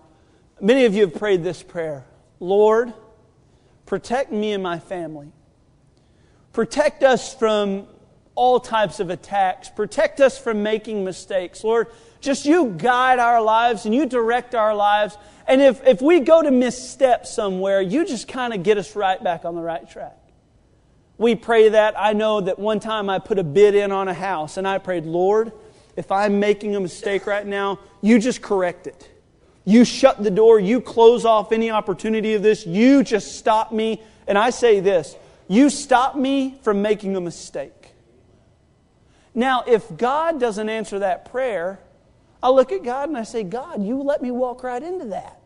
[0.61, 2.05] Many of you have prayed this prayer
[2.39, 2.93] Lord,
[3.85, 5.31] protect me and my family.
[6.53, 7.87] Protect us from
[8.35, 9.69] all types of attacks.
[9.69, 11.63] Protect us from making mistakes.
[11.63, 11.87] Lord,
[12.21, 15.17] just you guide our lives and you direct our lives.
[15.47, 19.23] And if, if we go to misstep somewhere, you just kind of get us right
[19.23, 20.17] back on the right track.
[21.17, 21.95] We pray that.
[21.97, 24.77] I know that one time I put a bid in on a house and I
[24.77, 25.51] prayed, Lord,
[25.97, 29.09] if I'm making a mistake right now, you just correct it.
[29.65, 30.59] You shut the door.
[30.59, 32.65] You close off any opportunity of this.
[32.65, 34.01] You just stop me.
[34.27, 35.17] And I say this
[35.49, 37.73] you stop me from making a mistake.
[39.33, 41.79] Now, if God doesn't answer that prayer,
[42.41, 45.39] I look at God and I say, God, you let me walk right into that.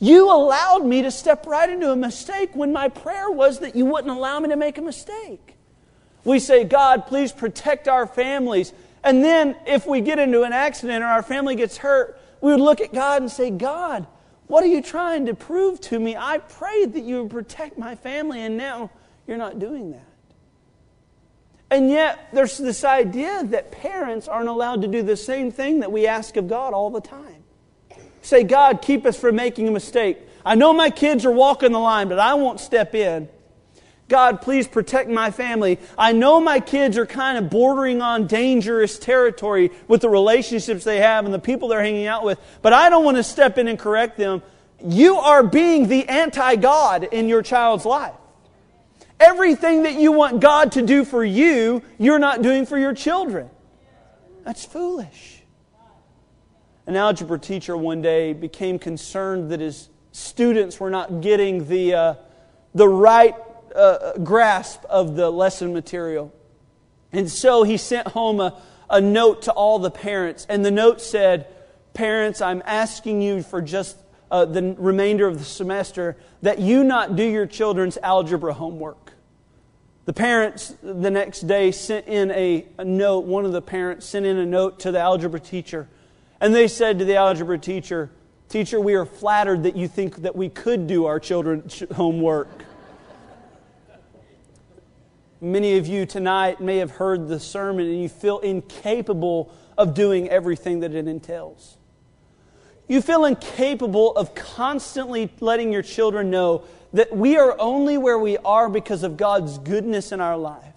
[0.00, 3.86] You allowed me to step right into a mistake when my prayer was that you
[3.86, 5.54] wouldn't allow me to make a mistake.
[6.24, 8.72] We say, God, please protect our families.
[9.04, 12.60] And then if we get into an accident or our family gets hurt, we would
[12.60, 14.06] look at God and say, God,
[14.46, 16.16] what are you trying to prove to me?
[16.16, 18.90] I prayed that you would protect my family, and now
[19.26, 20.06] you're not doing that.
[21.70, 25.90] And yet, there's this idea that parents aren't allowed to do the same thing that
[25.90, 27.42] we ask of God all the time.
[28.22, 30.18] Say, God, keep us from making a mistake.
[30.46, 33.28] I know my kids are walking the line, but I won't step in.
[34.08, 35.78] God, please protect my family.
[35.96, 40.98] I know my kids are kind of bordering on dangerous territory with the relationships they
[40.98, 43.66] have and the people they're hanging out with, but I don't want to step in
[43.66, 44.42] and correct them.
[44.84, 48.14] You are being the anti God in your child's life.
[49.18, 53.48] Everything that you want God to do for you, you're not doing for your children.
[54.44, 55.42] That's foolish.
[56.86, 62.14] An algebra teacher one day became concerned that his students were not getting the, uh,
[62.74, 63.34] the right
[64.22, 66.32] grasp of the lesson material.
[67.12, 68.60] And so he sent home a,
[68.90, 70.46] a note to all the parents.
[70.48, 71.48] And the note said,
[71.92, 73.96] Parents, I'm asking you for just
[74.30, 79.12] uh, the remainder of the semester that you not do your children's algebra homework.
[80.06, 83.26] The parents the next day sent in a, a, note.
[83.26, 85.88] One of the parents sent in a note to the algebra teacher.
[86.40, 88.10] And they said to the algebra teacher,
[88.48, 92.63] Teacher, we are flattered that you think that we could do our children's homework.
[95.44, 100.30] Many of you tonight may have heard the sermon and you feel incapable of doing
[100.30, 101.76] everything that it entails.
[102.88, 106.64] You feel incapable of constantly letting your children know
[106.94, 110.73] that we are only where we are because of God's goodness in our life.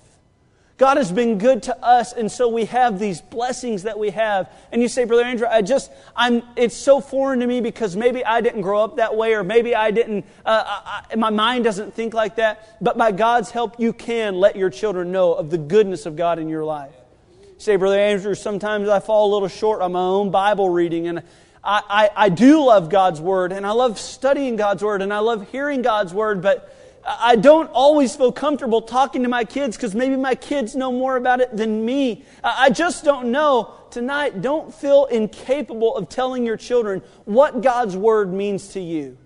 [0.78, 4.48] God has been good to us, and so we have these blessings that we have.
[4.72, 8.24] And you say, Brother Andrew, I just, I'm, it's so foreign to me because maybe
[8.24, 10.64] I didn't grow up that way, or maybe I didn't, uh,
[11.12, 12.78] I, my mind doesn't think like that.
[12.80, 16.38] But by God's help, you can let your children know of the goodness of God
[16.38, 16.94] in your life.
[17.42, 21.08] You say, Brother Andrew, sometimes I fall a little short on my own Bible reading,
[21.08, 21.24] and
[21.64, 25.20] I, I, I do love God's Word, and I love studying God's Word, and I
[25.20, 26.72] love hearing God's Word, but
[27.08, 31.16] I don't always feel comfortable talking to my kids because maybe my kids know more
[31.16, 32.26] about it than me.
[32.44, 33.76] I just don't know.
[33.92, 39.18] Tonight, don't feel incapable of telling your children what God's Word means to you.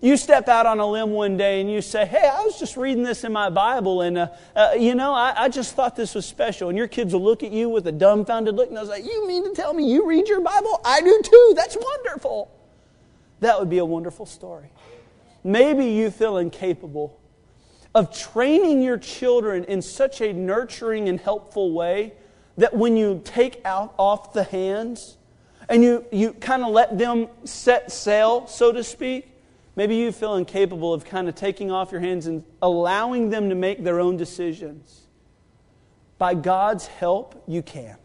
[0.00, 2.76] You step out on a limb one day and you say, Hey, I was just
[2.76, 6.14] reading this in my Bible, and uh, uh, you know, I, I, just thought this
[6.14, 6.68] was special.
[6.68, 9.26] And your kids will look at you with a dumbfounded look and they'll say, You
[9.26, 10.80] mean to tell me you read your Bible?
[10.84, 11.52] I do too.
[11.56, 12.50] That's wonderful.
[13.40, 14.70] That would be a wonderful story.
[15.44, 17.20] Maybe you feel incapable
[17.94, 22.14] of training your children in such a nurturing and helpful way
[22.56, 25.18] that when you take out off the hands
[25.68, 29.30] and you, you kind of let them set sail, so to speak,
[29.76, 33.54] maybe you feel incapable of kind of taking off your hands and allowing them to
[33.54, 35.02] make their own decisions.
[36.16, 37.96] By God's help, you can.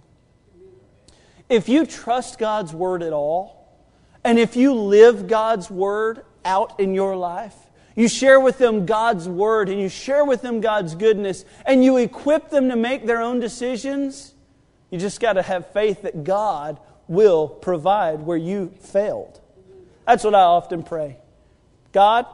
[1.48, 3.60] If you trust God's word at all,
[4.24, 7.56] And if you live God's word out in your life,
[7.96, 11.98] you share with them God's word and you share with them God's goodness and you
[11.98, 14.34] equip them to make their own decisions,
[14.90, 19.42] you just got to have faith that God will provide where you failed.
[20.06, 21.18] That's what I often pray.
[21.92, 22.26] God,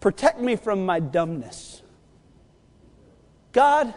[0.00, 1.82] protect me from my dumbness.
[3.52, 3.94] God,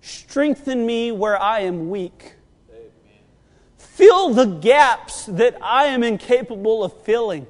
[0.00, 2.34] strengthen me where I am weak.
[3.76, 7.46] Fill the gaps that I am incapable of filling.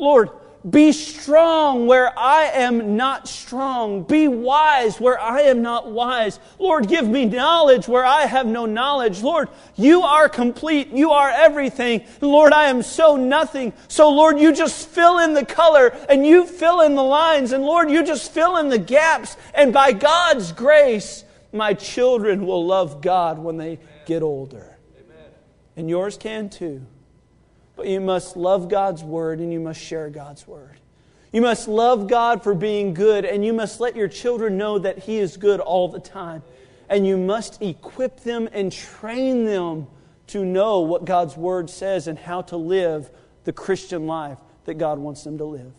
[0.00, 0.30] Lord,
[0.68, 4.02] be strong where I am not strong.
[4.02, 6.38] Be wise where I am not wise.
[6.58, 9.22] Lord, give me knowledge where I have no knowledge.
[9.22, 10.88] Lord, you are complete.
[10.88, 12.04] You are everything.
[12.20, 13.72] Lord, I am so nothing.
[13.88, 17.52] So, Lord, you just fill in the color and you fill in the lines.
[17.52, 19.38] And, Lord, you just fill in the gaps.
[19.54, 21.24] And by God's grace,
[21.54, 24.76] my children will love God when they get older.
[24.94, 25.24] Amen.
[25.76, 26.84] And yours can too.
[27.80, 30.78] But you must love God's word and you must share God's word.
[31.32, 34.98] You must love God for being good and you must let your children know that
[34.98, 36.42] He is good all the time.
[36.90, 39.86] And you must equip them and train them
[40.26, 43.08] to know what God's word says and how to live
[43.44, 45.72] the Christian life that God wants them to live.